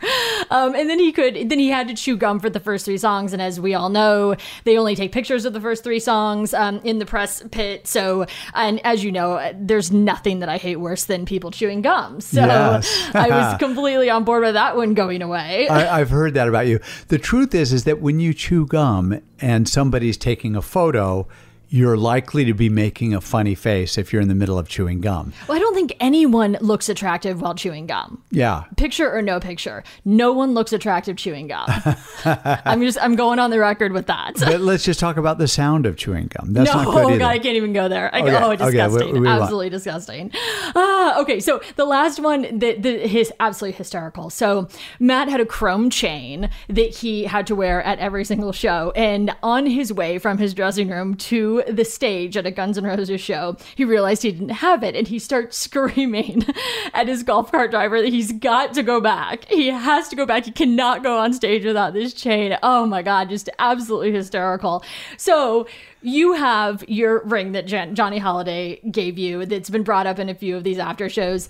Um, 0.51 0.75
and 0.75 0.91
then 0.91 0.99
he 0.99 1.13
could, 1.13 1.49
then 1.49 1.61
he 1.61 1.69
had 1.69 1.87
to 1.87 1.95
chew 1.95 2.17
gum 2.17 2.41
for 2.41 2.51
the 2.51 2.61
first 2.61 2.85
three 2.85 2.99
songs. 2.99 3.33
And 3.33 3.41
as 3.41 3.61
we 3.61 3.75
all 3.75 3.91
know, 3.91 4.35
they 4.65 4.77
only 4.77 4.97
take 4.97 5.13
pictures 5.13 5.45
of 5.45 5.53
the 5.53 5.61
first 5.61 5.85
three 5.85 6.01
songs 6.01 6.53
um, 6.53 6.81
in 6.83 6.99
the 6.99 7.07
press 7.07 7.45
pit. 7.53 7.87
So, 7.87 8.27
and 8.55 8.85
as 8.85 9.05
you 9.05 9.13
know, 9.13 9.53
there's 9.57 9.93
nothing 9.93 10.41
that 10.41 10.49
I 10.49 10.57
hate 10.57 10.77
worse 10.77 11.05
than 11.05 11.27
people 11.27 11.53
chewing 11.53 11.81
gum. 11.81 12.21
So 12.21 12.41
yes. 12.41 13.11
I 13.15 13.29
was 13.29 13.59
completely 13.59 13.84
completely 13.85 14.09
on 14.09 14.25
board 14.25 14.43
with 14.43 14.55
that 14.55 14.77
one 14.77 14.95
going 14.95 15.21
away. 15.21 15.69
I, 15.69 15.99
have 15.99 16.09
heard 16.09 16.33
that 16.35 16.49
about 16.49 16.67
you. 16.67 16.81
The 17.09 17.19
truth 17.19 17.55
is, 17.55 17.71
is 17.71 17.85
that 17.85 18.01
when 18.01 18.19
you 18.19 18.33
chew 18.33 18.67
gum 18.67 19.21
and 19.41 19.69
somebody's 19.69 20.17
taking 20.17 20.57
a 20.57 20.63
photo, 20.63 21.29
you're 21.75 21.97
likely 21.97 22.45
to 22.45 22.55
be 22.55 22.69
making 22.69 23.13
a 23.13 23.21
funny 23.21 23.57
face 23.57 23.99
if 23.99 24.13
you're 24.13 24.23
in 24.23 24.29
the 24.29 24.35
middle 24.35 24.57
of 24.57 24.69
chewing 24.69 25.01
gum. 25.01 25.33
Well, 25.49 25.57
I 25.57 25.61
don't 25.61 25.75
think 25.75 25.93
anyone 25.99 26.57
looks 26.61 26.89
attractive 26.89 27.41
while 27.41 27.57
chewing 27.57 27.87
gum. 27.87 28.23
Yeah. 28.31 28.63
Picture 28.77 29.13
or 29.13 29.21
no 29.23 29.41
picture. 29.41 29.83
No 30.05 30.33
one 30.33 30.55
looks 30.55 30.73
attractive 30.73 31.17
chewing 31.17 31.49
gum. 31.49 31.67
I'm 32.25 32.81
just 32.81 32.97
I'm 33.03 33.17
going 33.17 33.41
on 33.41 33.51
the 33.51 33.59
record 33.59 33.91
with 33.91 34.07
that. 34.07 34.35
but 34.39 34.61
let's 34.61 34.85
just 34.85 35.01
talk 35.01 35.17
about 35.17 35.39
the 35.39 35.49
sound 35.49 35.85
of 35.85 35.97
chewing 35.97 36.29
gum. 36.29 36.53
That's 36.53 36.73
no, 36.73 36.85
not 36.85 36.95
good 36.95 37.05
oh 37.07 37.19
God, 37.19 37.29
I 37.29 37.41
can't 37.41 37.57
even 37.57 37.73
go 37.73 37.89
there. 37.89 38.09
I 38.15 38.21
okay. 38.21 38.37
oh, 38.37 38.55
disgusting. 38.55 39.03
Okay, 39.03 39.13
we, 39.13 39.21
we 39.23 39.27
absolutely 39.27 39.71
disgusting. 39.71 40.31
Uh, 40.77 41.17
okay, 41.19 41.41
so 41.41 41.61
the 41.75 41.87
last 41.87 42.21
one 42.21 42.61
that 42.61 42.85
the, 42.85 42.99
his 43.09 43.33
absolutely 43.41 43.77
hysterical. 43.77 44.31
So 44.31 44.69
Matt 45.01 45.29
had 45.29 45.41
a 45.41 45.47
chrome 45.47 45.91
chain 45.91 46.51
that 46.69 46.95
he 46.95 47.25
had 47.25 47.49
to 47.49 47.57
wear 47.57 47.83
at 47.83 47.99
every 47.99 48.25
single 48.25 48.53
show, 48.53 48.93
and 48.95 49.35
on 49.43 49.67
his 49.67 49.93
way 49.93 50.19
from 50.19 50.39
his 50.39 50.55
dressing 50.55 50.89
room 50.89 51.17
to 51.17 51.64
the 51.69 51.85
stage 51.85 52.37
at 52.37 52.47
a 52.47 52.51
Guns 52.51 52.79
N' 52.79 52.85
Roses 52.85 53.21
show, 53.21 53.57
he 53.75 53.85
realized 53.85 54.23
he 54.23 54.33
didn't 54.33 54.49
have 54.51 54.83
it 54.83 54.95
and 54.95 55.09
he 55.09 55.19
starts 55.19 55.57
screaming 55.65 56.45
at 56.93 57.09
his 57.09 57.23
golf 57.23 57.51
cart 57.51 57.71
driver 57.71 58.01
that 58.01 58.13
he's 58.13 58.33
got 58.33 58.75
to 58.75 58.83
go 58.83 59.01
back. 59.01 59.45
He 59.47 59.69
has 59.69 60.09
to 60.09 60.17
go 60.17 60.27
back. 60.27 60.45
He 60.45 60.51
cannot 60.51 61.03
go 61.03 61.19
on 61.19 61.33
stage 61.33 61.65
without 61.65 61.93
this 61.93 62.15
chain. 62.15 62.57
Oh 62.63 62.87
my 62.87 63.03
God, 63.03 63.29
just 63.29 63.49
absolutely 63.59 64.13
hysterical. 64.13 64.85
So, 65.17 65.67
you 66.05 66.35
have 66.35 66.85
your 66.87 67.25
ring 67.25 67.53
that 67.53 67.65
Johnny 67.67 68.21
Hallyday 68.21 68.93
gave 68.93 69.17
you 69.17 69.47
that's 69.47 69.71
been 69.71 69.83
brought 69.83 70.07
up 70.07 70.19
in 70.19 70.29
a 70.29 70.35
few 70.35 70.55
of 70.55 70.63
these 70.63 70.79
after 70.79 71.09
shows. 71.09 71.49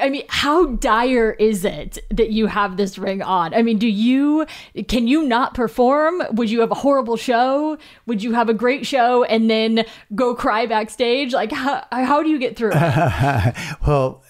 I 0.00 0.10
mean, 0.10 0.24
how 0.28 0.66
dire 0.66 1.32
is 1.32 1.64
it 1.64 1.98
that 2.10 2.30
you 2.30 2.46
have 2.46 2.76
this 2.76 2.98
ring 2.98 3.22
on? 3.22 3.54
I 3.54 3.62
mean, 3.62 3.78
do 3.78 3.88
you 3.88 4.46
can 4.86 5.08
you 5.08 5.24
not 5.24 5.54
perform? 5.54 6.22
Would 6.32 6.50
you 6.50 6.60
have 6.60 6.70
a 6.70 6.76
horrible 6.76 7.16
show? 7.16 7.78
Would 8.06 8.22
you 8.22 8.32
have 8.32 8.48
a 8.48 8.54
great 8.54 8.86
show 8.86 9.24
and 9.24 9.50
then 9.50 9.84
go 10.14 10.34
cry 10.34 10.66
backstage? 10.66 11.32
Like, 11.32 11.52
how, 11.52 11.84
how 11.90 12.22
do 12.22 12.28
you 12.28 12.38
get 12.38 12.56
through 12.56 12.72
it? 12.74 13.56
well, 13.86 14.22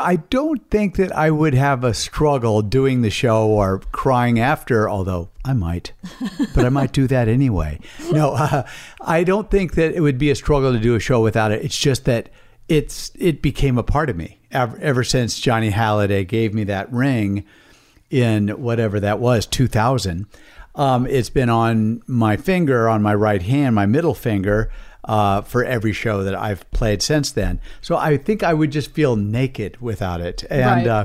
I 0.00 0.16
don't 0.30 0.68
think 0.70 0.96
that 0.96 1.12
I 1.12 1.30
would 1.30 1.54
have 1.54 1.84
a 1.84 1.94
struggle 1.94 2.62
doing 2.62 3.02
the 3.02 3.10
show 3.10 3.48
or 3.48 3.80
crying 3.92 4.40
after, 4.40 4.88
although 4.88 5.28
I 5.44 5.52
might, 5.52 5.92
but 6.54 6.64
I 6.64 6.68
might 6.68 6.92
do 6.92 7.06
that 7.08 7.28
anyway. 7.28 7.80
No, 8.10 8.32
uh, 8.32 8.66
I 9.00 9.22
don't 9.22 9.50
think 9.50 9.74
that 9.74 9.94
it 9.94 10.00
would 10.00 10.18
be 10.18 10.30
a 10.30 10.34
struggle 10.34 10.72
to 10.72 10.80
do 10.80 10.96
a 10.96 11.00
show 11.00 11.22
without 11.22 11.52
it. 11.52 11.64
It's 11.64 11.78
just 11.78 12.06
that 12.06 12.28
it's 12.68 13.12
it 13.14 13.40
became 13.40 13.78
a 13.78 13.84
part 13.84 14.10
of 14.10 14.16
me 14.16 14.39
ever, 14.52 15.04
since 15.04 15.38
Johnny 15.38 15.70
Hallyday 15.70 16.26
gave 16.26 16.54
me 16.54 16.64
that 16.64 16.92
ring 16.92 17.44
in 18.10 18.48
whatever 18.48 19.00
that 19.00 19.20
was 19.20 19.46
2000. 19.46 20.26
Um, 20.74 21.06
it's 21.06 21.30
been 21.30 21.50
on 21.50 22.02
my 22.06 22.36
finger, 22.36 22.88
on 22.88 23.02
my 23.02 23.14
right 23.14 23.42
hand, 23.42 23.74
my 23.74 23.86
middle 23.86 24.14
finger, 24.14 24.70
uh, 25.04 25.42
for 25.42 25.64
every 25.64 25.92
show 25.92 26.22
that 26.22 26.34
I've 26.34 26.70
played 26.70 27.02
since 27.02 27.30
then. 27.32 27.60
So 27.80 27.96
I 27.96 28.16
think 28.16 28.42
I 28.42 28.54
would 28.54 28.70
just 28.70 28.92
feel 28.92 29.16
naked 29.16 29.80
without 29.80 30.20
it. 30.20 30.44
And 30.50 30.86
right. 30.86 30.86
uh, 30.86 31.04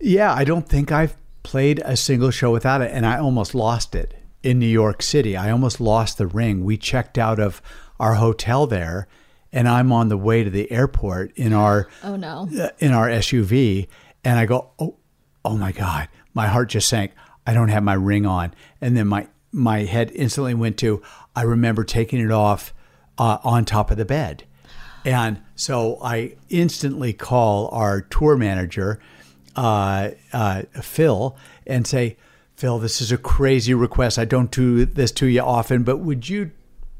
yeah, 0.00 0.32
I 0.32 0.44
don't 0.44 0.68
think 0.68 0.92
I've 0.92 1.16
played 1.42 1.80
a 1.84 1.96
single 1.96 2.30
show 2.30 2.52
without 2.52 2.82
it. 2.82 2.90
And 2.92 3.06
I 3.06 3.18
almost 3.18 3.54
lost 3.54 3.94
it 3.94 4.14
in 4.42 4.58
New 4.58 4.66
York 4.66 5.02
City. 5.02 5.36
I 5.36 5.50
almost 5.50 5.80
lost 5.80 6.18
the 6.18 6.26
ring. 6.26 6.64
We 6.64 6.76
checked 6.76 7.18
out 7.18 7.38
of 7.38 7.62
our 7.98 8.14
hotel 8.14 8.66
there 8.66 9.06
and 9.52 9.68
I'm 9.68 9.92
on 9.92 10.08
the 10.08 10.16
way 10.16 10.44
to 10.44 10.50
the 10.50 10.70
airport 10.70 11.32
in 11.36 11.52
our 11.52 11.88
oh 12.04 12.16
no 12.16 12.48
uh, 12.58 12.68
in 12.78 12.92
our 12.92 13.08
SUV, 13.08 13.88
and 14.24 14.38
I 14.38 14.46
go 14.46 14.70
oh 14.78 14.96
oh 15.44 15.56
my 15.56 15.72
god, 15.72 16.08
my 16.34 16.46
heart 16.46 16.70
just 16.70 16.88
sank. 16.88 17.12
I 17.46 17.54
don't 17.54 17.68
have 17.68 17.82
my 17.82 17.94
ring 17.94 18.26
on, 18.26 18.54
and 18.80 18.96
then 18.96 19.08
my 19.08 19.28
my 19.52 19.80
head 19.80 20.10
instantly 20.14 20.54
went 20.54 20.78
to 20.78 21.02
I 21.34 21.42
remember 21.42 21.84
taking 21.84 22.20
it 22.20 22.30
off 22.30 22.72
uh, 23.18 23.38
on 23.42 23.64
top 23.64 23.90
of 23.90 23.96
the 23.96 24.04
bed, 24.04 24.44
and 25.04 25.42
so 25.54 25.98
I 26.02 26.36
instantly 26.48 27.12
call 27.12 27.68
our 27.68 28.02
tour 28.02 28.36
manager, 28.36 29.00
uh, 29.56 30.10
uh 30.32 30.62
Phil, 30.80 31.36
and 31.66 31.86
say. 31.86 32.16
Phil, 32.56 32.78
this 32.78 33.00
is 33.00 33.10
a 33.10 33.16
crazy 33.16 33.72
request. 33.72 34.18
I 34.18 34.26
don't 34.26 34.50
do 34.50 34.84
this 34.84 35.12
to 35.12 35.24
you 35.24 35.40
often, 35.40 35.82
but 35.82 35.96
would 35.96 36.28
you 36.28 36.50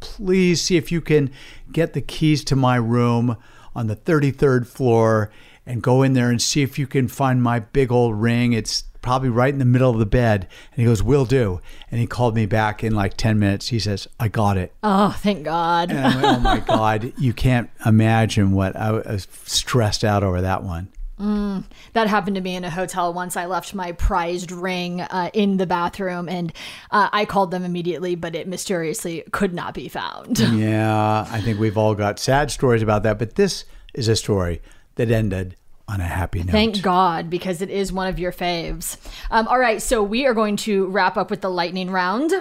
please 0.00 0.60
see 0.62 0.76
if 0.76 0.90
you 0.90 1.00
can 1.00 1.30
get 1.72 1.92
the 1.92 2.00
keys 2.00 2.42
to 2.44 2.56
my 2.56 2.76
room 2.76 3.36
on 3.74 3.86
the 3.86 3.96
33rd 3.96 4.66
floor 4.66 5.30
and 5.66 5.82
go 5.82 6.02
in 6.02 6.14
there 6.14 6.30
and 6.30 6.42
see 6.42 6.62
if 6.62 6.78
you 6.78 6.86
can 6.86 7.06
find 7.06 7.42
my 7.42 7.60
big 7.60 7.92
old 7.92 8.20
ring. 8.20 8.52
It's 8.52 8.84
probably 9.02 9.28
right 9.28 9.52
in 9.52 9.58
the 9.58 9.64
middle 9.64 9.90
of 9.90 9.98
the 9.98 10.06
bed. 10.06 10.48
And 10.72 10.78
he 10.80 10.84
goes, 10.84 11.02
Will 11.02 11.24
do. 11.24 11.60
And 11.90 12.00
he 12.00 12.06
called 12.06 12.34
me 12.34 12.46
back 12.46 12.82
in 12.82 12.94
like 12.94 13.16
10 13.16 13.38
minutes. 13.38 13.68
He 13.68 13.78
says, 13.78 14.08
I 14.18 14.28
got 14.28 14.56
it. 14.56 14.74
Oh, 14.82 15.16
thank 15.20 15.44
God. 15.44 15.92
Went, 15.92 16.14
Oh 16.24 16.40
my 16.40 16.60
God. 16.66 17.12
You 17.18 17.32
can't 17.32 17.70
imagine 17.86 18.52
what 18.52 18.76
I 18.76 18.90
was 18.92 19.28
stressed 19.44 20.04
out 20.04 20.22
over 20.22 20.40
that 20.40 20.62
one. 20.62 20.88
Mm, 21.20 21.64
that 21.92 22.06
happened 22.06 22.36
to 22.36 22.40
me 22.40 22.56
in 22.56 22.64
a 22.64 22.70
hotel 22.70 23.12
once. 23.12 23.36
I 23.36 23.44
left 23.44 23.74
my 23.74 23.92
prized 23.92 24.50
ring 24.50 25.02
uh, 25.02 25.30
in 25.34 25.58
the 25.58 25.66
bathroom 25.66 26.28
and 26.28 26.52
uh, 26.90 27.10
I 27.12 27.26
called 27.26 27.50
them 27.50 27.62
immediately, 27.62 28.14
but 28.14 28.34
it 28.34 28.48
mysteriously 28.48 29.24
could 29.30 29.52
not 29.52 29.74
be 29.74 29.88
found. 29.88 30.38
yeah, 30.54 31.26
I 31.30 31.40
think 31.42 31.60
we've 31.60 31.76
all 31.76 31.94
got 31.94 32.18
sad 32.18 32.50
stories 32.50 32.82
about 32.82 33.02
that, 33.02 33.18
but 33.18 33.34
this 33.34 33.66
is 33.92 34.08
a 34.08 34.16
story 34.16 34.62
that 34.94 35.10
ended 35.10 35.56
on 35.86 36.00
a 36.00 36.04
happy 36.04 36.42
note. 36.42 36.52
Thank 36.52 36.80
God, 36.80 37.28
because 37.28 37.60
it 37.60 37.68
is 37.68 37.92
one 37.92 38.06
of 38.06 38.18
your 38.18 38.32
faves. 38.32 38.96
Um, 39.30 39.46
all 39.48 39.58
right, 39.58 39.82
so 39.82 40.02
we 40.02 40.26
are 40.26 40.34
going 40.34 40.56
to 40.58 40.86
wrap 40.86 41.16
up 41.16 41.30
with 41.30 41.42
the 41.42 41.50
lightning 41.50 41.90
round. 41.90 42.32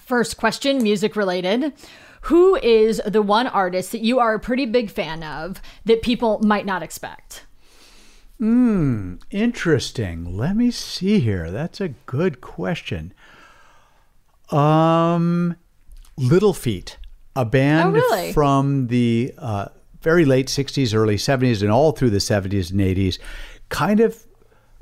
First 0.00 0.38
question, 0.38 0.82
music 0.82 1.14
related. 1.14 1.72
Who 2.22 2.56
is 2.56 3.00
the 3.06 3.22
one 3.22 3.46
artist 3.46 3.92
that 3.92 4.00
you 4.00 4.18
are 4.18 4.34
a 4.34 4.40
pretty 4.40 4.66
big 4.66 4.90
fan 4.90 5.22
of 5.22 5.60
that 5.84 6.02
people 6.02 6.40
might 6.40 6.66
not 6.66 6.82
expect? 6.82 7.44
Hmm, 8.38 9.14
interesting. 9.30 10.36
Let 10.36 10.56
me 10.56 10.70
see 10.70 11.20
here. 11.20 11.50
That's 11.50 11.80
a 11.80 11.88
good 11.88 12.40
question. 12.40 13.14
Um, 14.50 15.56
Little 16.18 16.52
Feat, 16.52 16.98
a 17.34 17.44
band 17.44 17.88
oh, 17.88 17.92
really? 17.92 18.32
from 18.32 18.88
the 18.88 19.32
uh, 19.38 19.68
very 20.02 20.24
late 20.24 20.48
60s, 20.48 20.94
early 20.94 21.16
70s, 21.16 21.62
and 21.62 21.70
all 21.70 21.92
through 21.92 22.10
the 22.10 22.18
70s 22.18 22.70
and 22.70 22.80
80s. 22.80 23.18
Kind 23.70 24.00
of 24.00 24.26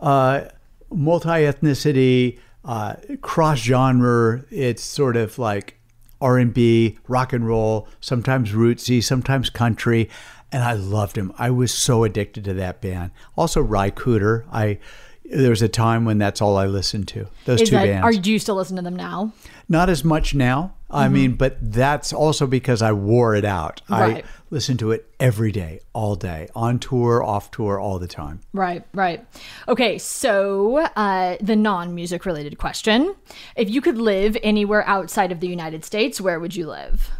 uh, 0.01 0.47
multi 0.91 1.29
ethnicity, 1.29 2.39
uh, 2.65 2.97
cross 3.23 3.59
genre. 3.59 4.45
It's 4.51 4.83
sort 4.83 5.17
of 5.17 5.39
like 5.39 5.79
R&B, 6.21 6.99
rock 7.07 7.33
and 7.33 7.47
roll, 7.47 7.89
sometimes 8.01 8.53
rootsy, 8.53 9.03
sometimes 9.03 9.51
country, 9.51 10.09
and 10.55 10.63
I 10.63 10.75
loved 10.75 11.19
him. 11.19 11.33
I 11.37 11.51
was 11.51 11.73
so 11.75 12.05
addicted 12.05 12.45
to 12.45 12.55
that 12.55 12.81
band. 12.81 13.11
Also 13.37 13.61
Ry 13.61 13.91
Cooder. 13.91 14.45
I 14.53 14.79
there 15.25 15.51
was 15.51 15.63
a 15.63 15.69
time 15.69 16.05
when 16.05 16.19
that's 16.19 16.41
all 16.41 16.57
I 16.57 16.67
listened 16.67 17.09
to. 17.09 17.27
Those 17.45 17.63
Is 17.63 17.71
two 17.71 17.75
that, 17.77 17.87
bands. 17.87 18.05
Are 18.05 18.21
do 18.21 18.31
you 18.31 18.39
still 18.39 18.55
listen 18.55 18.77
to 18.77 18.83
them 18.83 18.95
now? 18.95 19.33
Not 19.69 19.89
as 19.91 20.05
much 20.05 20.33
now. 20.35 20.75
I 20.91 21.07
Mm-hmm. 21.07 21.15
mean, 21.15 21.33
but 21.33 21.57
that's 21.61 22.13
also 22.13 22.47
because 22.47 22.83
I 22.83 22.93
wore 22.93 23.35
it 23.35 23.45
out. 23.45 23.81
Right. 23.89 24.25
I 24.25 24.29
listen 24.51 24.77
to 24.77 24.93
it 24.93 25.11
every 25.19 25.51
day, 25.51 25.81
all 25.93 26.15
day, 26.15 26.49
on 26.55 26.79
tour, 26.79 27.21
off 27.25 27.51
tour, 27.51 27.81
all 27.81 27.99
the 27.99 28.07
time. 28.07 28.39
Right, 28.53 28.85
right. 28.95 29.27
Okay, 29.67 29.99
so 29.99 30.87
uh, 30.95 31.37
the 31.41 31.57
non 31.57 31.97
music 31.97 32.25
related 32.27 32.59
question. 32.59 33.17
If 33.57 33.69
you 33.71 33.81
could 33.81 33.99
live 33.99 34.37
anywhere 34.45 34.87
outside 34.87 35.33
of 35.33 35.41
the 35.41 35.49
United 35.49 35.85
States, 35.85 36.21
where 36.21 36.39
would 36.39 36.55
you 36.55 36.69
live? 36.69 37.11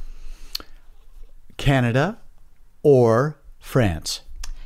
Canada 1.57 2.19
or 2.85 3.41
France. 3.59 4.21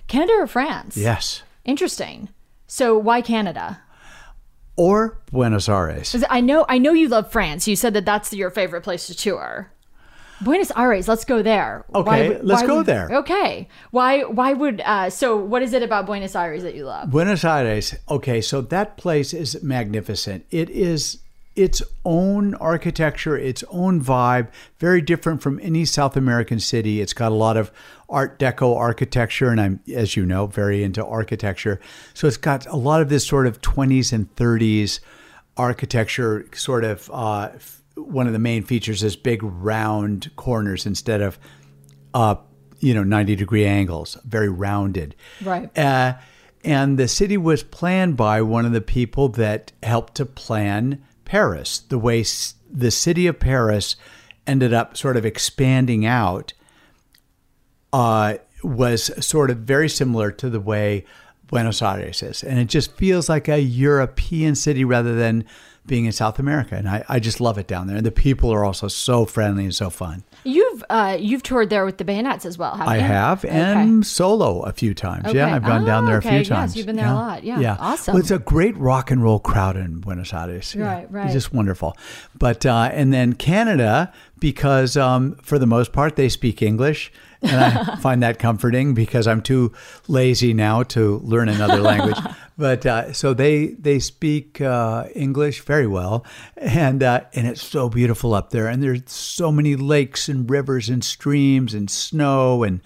Canada 0.09 0.33
or 0.41 0.47
France? 0.47 0.97
Yes. 0.99 1.43
Interesting. 1.65 2.29
So 2.67 2.99
why 2.99 3.23
Canada? 3.23 3.81
Or 4.77 5.19
Buenos 5.33 5.69
Aires. 5.69 6.15
I 6.29 6.41
know 6.41 6.65
I 6.69 6.79
know 6.79 6.93
you 6.93 7.09
love 7.09 7.33
France. 7.33 7.67
You 7.67 7.75
said 7.75 7.95
that 7.95 8.05
that's 8.05 8.33
your 8.33 8.51
favorite 8.51 8.83
place 8.83 9.07
to 9.09 9.15
tour. 9.15 9.73
Buenos 10.41 10.71
Aires, 10.77 11.09
let's 11.09 11.25
go 11.25 11.43
there. 11.43 11.85
Okay, 11.93 12.29
would- 12.29 12.45
let's 12.45 12.63
go 12.63 12.77
would- 12.77 12.87
there. 12.87 13.09
Okay. 13.11 13.69
Why 13.91 14.23
why 14.23 14.53
would 14.53 14.81
uh 14.85 15.11
so 15.11 15.37
what 15.37 15.63
is 15.63 15.73
it 15.73 15.83
about 15.83 16.07
Buenos 16.07 16.37
Aires 16.37 16.63
that 16.63 16.77
you 16.77 16.85
love? 16.87 17.11
Buenos 17.11 17.45
Aires. 17.45 17.97
Okay, 18.09 18.41
so 18.41 18.61
that 18.61 18.97
place 18.97 19.35
is 19.35 19.61
magnificent. 19.65 20.45
It 20.53 20.71
is 20.71 21.19
its 21.59 21.83
own 22.05 22.55
architecture, 22.55 23.37
its 23.37 23.65
own 23.69 24.01
vibe, 24.01 24.47
very 24.79 25.03
different 25.03 25.43
from 25.43 25.59
any 25.61 25.85
South 25.85 26.17
American 26.17 26.61
city. 26.61 27.01
It's 27.01 27.13
got 27.13 27.33
a 27.33 27.35
lot 27.35 27.57
of 27.57 27.73
Art 28.09 28.39
Deco 28.39 28.77
architecture, 28.77 29.49
and 29.51 29.61
I'm, 29.61 29.81
as 29.93 30.17
you 30.17 30.25
know, 30.25 30.47
very 30.47 30.85
into 30.85 31.05
architecture. 31.05 31.81
So 32.15 32.29
it's 32.29 32.37
got 32.37 32.65
a 32.67 32.77
lot 32.77 33.03
of 33.03 33.09
this 33.09 33.27
sort 33.27 33.49
of 33.49 33.61
20s 33.61 34.13
and 34.13 34.33
30s 34.37 35.01
architecture. 35.57 36.47
Sort 36.55 36.85
of 36.85 37.11
uh, 37.13 37.51
one 37.97 38.29
of 38.29 38.33
the 38.33 38.39
main 38.39 38.63
features 38.63 39.03
is 39.03 39.17
big 39.17 39.43
round 39.43 40.31
corners 40.37 40.87
instead 40.87 41.21
of 41.21 41.41
uh, 42.15 42.37
you 42.79 42.95
know 42.95 43.03
90 43.03 43.35
degree 43.35 43.67
angles, 43.67 44.17
very 44.25 44.49
rounded. 44.49 45.17
Right. 45.43 45.77
Uh, 45.77 46.15
and 46.63 46.99
the 46.99 47.09
city 47.09 47.37
was 47.37 47.65
planned 47.65 48.17
by 48.17 48.43
one 48.43 48.65
of 48.65 48.71
the 48.71 48.81
people 48.81 49.29
that 49.31 49.73
helped 49.83 50.15
to 50.17 50.25
plan 50.27 51.03
Paris. 51.29 51.79
The 51.79 51.99
way 51.99 52.25
the 52.71 52.91
city 52.91 53.27
of 53.29 53.39
Paris 53.39 53.95
ended 54.47 54.73
up 54.73 54.97
sort 54.97 55.17
of 55.17 55.25
expanding 55.25 56.05
out 56.05 56.55
uh, 57.93 58.35
was 58.65 59.11
sort 59.25 59.51
of 59.51 59.59
very 59.59 59.89
similar 59.89 60.33
to 60.33 60.51
the 60.51 60.61
way 60.61 61.05
Buenos 61.47 61.81
Aires 61.83 62.23
is. 62.23 62.43
And 62.43 62.59
it 62.59 62.67
just 62.67 62.93
feels 62.93 63.29
like 63.29 63.49
a 63.49 63.61
European 63.61 64.55
city 64.55 64.85
rather 64.85 65.15
than 65.15 65.45
being 65.89 66.05
in 66.05 66.13
South 66.13 66.39
America. 66.39 66.77
And 66.77 66.89
I, 66.89 67.05
I 67.09 67.19
just 67.19 67.41
love 67.41 67.59
it 67.59 67.67
down 67.67 67.89
there. 67.89 67.97
And 67.97 68.07
the 68.07 68.13
people 68.13 68.53
are 68.53 68.65
also 68.65 68.87
so 68.87 69.25
friendly 69.27 69.65
and 69.65 69.75
so 69.75 69.91
fun. 69.91 70.23
You've 70.45 70.85
uh 70.89 71.17
you've 71.19 71.43
toured 71.43 71.71
there 71.71 71.85
with 71.85 71.99
the 71.99 72.05
Bayonets 72.05 72.47
as 72.47 72.57
well, 72.57 72.77
haven't 72.77 72.89
I 72.89 72.97
you? 72.99 73.03
I 73.03 73.07
have, 73.07 73.45
and 73.45 74.07
solo 74.07 74.61
a 74.61 74.73
few 74.73 74.95
times. 74.95 75.27
Okay. 75.27 75.39
Yeah, 75.39 75.53
I've 75.53 75.65
gone 75.65 75.85
down 75.85 76.07
there 76.07 76.15
a 76.15 76.19
okay. 76.19 76.29
few 76.29 76.39
Yes, 76.39 76.49
times. 76.49 76.77
you've 76.77 76.87
been 76.87 76.97
there 76.97 77.07
a 77.07 77.15
lot. 77.15 77.43
Yeah. 77.43 77.77
Awesome. 77.81 78.15
Well, 78.15 78.21
it's 78.21 78.31
a 78.31 78.39
great 78.39 78.77
rock 78.77 79.11
and 79.11 79.23
roll 79.23 79.41
crowd 79.41 79.77
in 79.77 79.99
Buenos 79.99 80.33
Aires. 80.33 80.75
Yeah. 80.75 80.85
Right, 80.85 81.11
right. 81.11 81.25
It's 81.25 81.35
just 81.35 81.53
wonderful. 81.53 81.97
But 82.39 82.65
uh, 82.65 82.91
and 82.93 83.13
then 83.13 83.33
Canada, 83.33 84.13
because 84.39 84.97
um, 84.97 85.35
for 85.43 85.59
the 85.59 85.67
most 85.67 85.93
part 85.93 86.15
they 86.17 86.29
speak 86.29 86.63
English, 86.63 87.11
and 87.43 87.61
I 87.61 87.97
find 88.01 88.23
that 88.23 88.39
comforting 88.39 88.95
because 88.95 89.27
I'm 89.27 89.43
too 89.43 89.73
lazy 90.07 90.55
now 90.55 90.83
to 90.85 91.19
learn 91.19 91.49
another 91.49 91.81
language. 91.81 92.19
But 92.59 92.85
uh, 92.87 93.13
so 93.13 93.35
they 93.35 93.67
they 93.67 94.01
speak 94.01 94.61
uh, 94.61 95.05
English 95.15 95.61
very 95.61 95.87
well, 95.87 96.27
and 96.57 97.05
uh, 97.05 97.21
and 97.33 97.47
it's 97.47 97.63
so 97.63 97.89
beautiful 97.89 98.35
up 98.35 98.51
there, 98.51 98.67
and 98.67 98.83
there's 98.83 99.09
so 99.09 99.53
many 99.53 99.77
lakes 99.77 100.29
and 100.29 100.51
rivers 100.51 100.89
and 100.89 101.05
streams 101.05 101.73
and 101.73 101.89
snow 101.89 102.65
and 102.65 102.81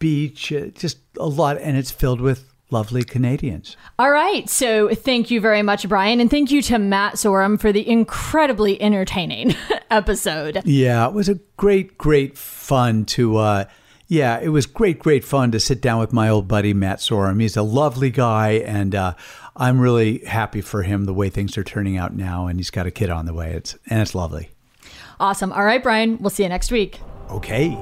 beach, 0.00 0.52
just 0.74 0.98
a 1.20 1.26
lot, 1.28 1.56
and 1.58 1.76
it's 1.76 1.92
filled 1.92 2.20
with 2.20 2.52
lovely 2.70 3.04
Canadians. 3.04 3.76
All 3.98 4.10
right. 4.10 4.48
So 4.48 4.94
thank 4.94 5.30
you 5.30 5.40
very 5.40 5.62
much, 5.62 5.88
Brian. 5.88 6.20
And 6.20 6.30
thank 6.30 6.50
you 6.50 6.62
to 6.62 6.78
Matt 6.78 7.14
Sorum 7.14 7.60
for 7.60 7.72
the 7.72 7.88
incredibly 7.88 8.80
entertaining 8.80 9.54
episode. 9.90 10.62
Yeah, 10.64 11.06
it 11.06 11.12
was 11.12 11.28
a 11.28 11.36
great, 11.56 11.96
great 11.98 12.36
fun 12.36 13.04
to. 13.06 13.36
Uh, 13.36 13.64
yeah, 14.08 14.38
it 14.38 14.48
was 14.48 14.66
great, 14.66 15.00
great 15.00 15.24
fun 15.24 15.50
to 15.50 15.58
sit 15.58 15.80
down 15.80 15.98
with 15.98 16.12
my 16.12 16.28
old 16.28 16.46
buddy 16.46 16.72
Matt 16.72 16.98
Sorum. 16.98 17.40
He's 17.40 17.56
a 17.56 17.62
lovely 17.62 18.10
guy, 18.10 18.50
and 18.50 18.94
uh, 18.94 19.14
I'm 19.56 19.80
really 19.80 20.18
happy 20.18 20.60
for 20.60 20.82
him 20.82 21.06
the 21.06 21.14
way 21.14 21.28
things 21.28 21.58
are 21.58 21.64
turning 21.64 21.96
out 21.96 22.14
now. 22.14 22.46
And 22.46 22.58
he's 22.58 22.70
got 22.70 22.86
a 22.86 22.92
kid 22.92 23.10
on 23.10 23.26
the 23.26 23.34
way. 23.34 23.52
It's 23.52 23.76
and 23.88 24.00
it's 24.00 24.14
lovely. 24.14 24.50
Awesome. 25.18 25.52
All 25.52 25.64
right, 25.64 25.82
Brian. 25.82 26.18
We'll 26.20 26.30
see 26.30 26.44
you 26.44 26.48
next 26.48 26.70
week. 26.70 27.00
Okay. 27.30 27.76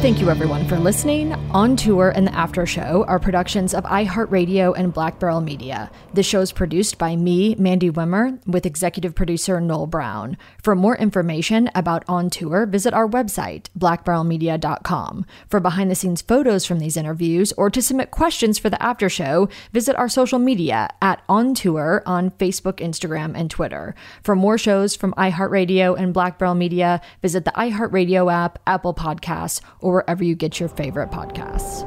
Thank 0.00 0.18
you, 0.18 0.30
everyone, 0.30 0.66
for 0.66 0.78
listening. 0.78 1.34
On 1.50 1.76
Tour 1.76 2.08
and 2.16 2.26
the 2.26 2.34
After 2.34 2.64
Show 2.64 3.04
are 3.06 3.18
productions 3.18 3.74
of 3.74 3.84
iHeartRadio 3.84 4.72
and 4.74 4.94
Black 4.94 5.18
Barrel 5.18 5.42
Media. 5.42 5.90
The 6.14 6.22
show 6.22 6.40
is 6.40 6.52
produced 6.52 6.96
by 6.96 7.16
me, 7.16 7.54
Mandy 7.56 7.90
Wimmer, 7.90 8.40
with 8.46 8.64
executive 8.64 9.14
producer 9.14 9.60
Noel 9.60 9.86
Brown. 9.86 10.38
For 10.62 10.74
more 10.74 10.96
information 10.96 11.70
about 11.74 12.04
On 12.08 12.30
Tour, 12.30 12.64
visit 12.64 12.94
our 12.94 13.06
website, 13.06 13.66
blackbarrelmedia.com. 13.78 15.26
For 15.50 15.60
behind 15.60 15.90
the 15.90 15.94
scenes 15.94 16.22
photos 16.22 16.64
from 16.64 16.78
these 16.78 16.96
interviews 16.96 17.52
or 17.58 17.68
to 17.68 17.82
submit 17.82 18.10
questions 18.10 18.58
for 18.58 18.70
the 18.70 18.82
After 18.82 19.10
Show, 19.10 19.50
visit 19.74 19.96
our 19.96 20.08
social 20.08 20.38
media 20.38 20.88
at 21.02 21.22
On 21.28 21.54
Tour 21.54 22.02
on 22.06 22.30
Facebook, 22.30 22.76
Instagram, 22.76 23.38
and 23.38 23.50
Twitter. 23.50 23.94
For 24.22 24.34
more 24.34 24.56
shows 24.56 24.96
from 24.96 25.12
iHeartRadio 25.18 25.94
and 25.98 26.14
Black 26.14 26.38
Barrel 26.38 26.54
Media, 26.54 27.02
visit 27.20 27.44
the 27.44 27.52
iHeartRadio 27.52 28.32
app, 28.32 28.58
Apple 28.66 28.94
Podcasts, 28.94 29.60
or 29.90 29.94
wherever 29.94 30.22
you 30.22 30.36
get 30.36 30.60
your 30.60 30.68
favorite 30.68 31.10
podcasts. 31.10 31.86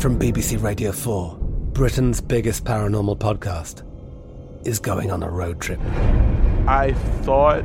From 0.00 0.18
BBC 0.18 0.62
Radio 0.62 0.92
4, 0.92 1.36
Britain's 1.74 2.22
biggest 2.22 2.64
paranormal 2.64 3.18
podcast 3.18 3.86
is 4.66 4.78
going 4.78 5.10
on 5.10 5.22
a 5.22 5.28
road 5.28 5.60
trip. 5.60 5.78
I 6.66 6.94
thought 7.22 7.64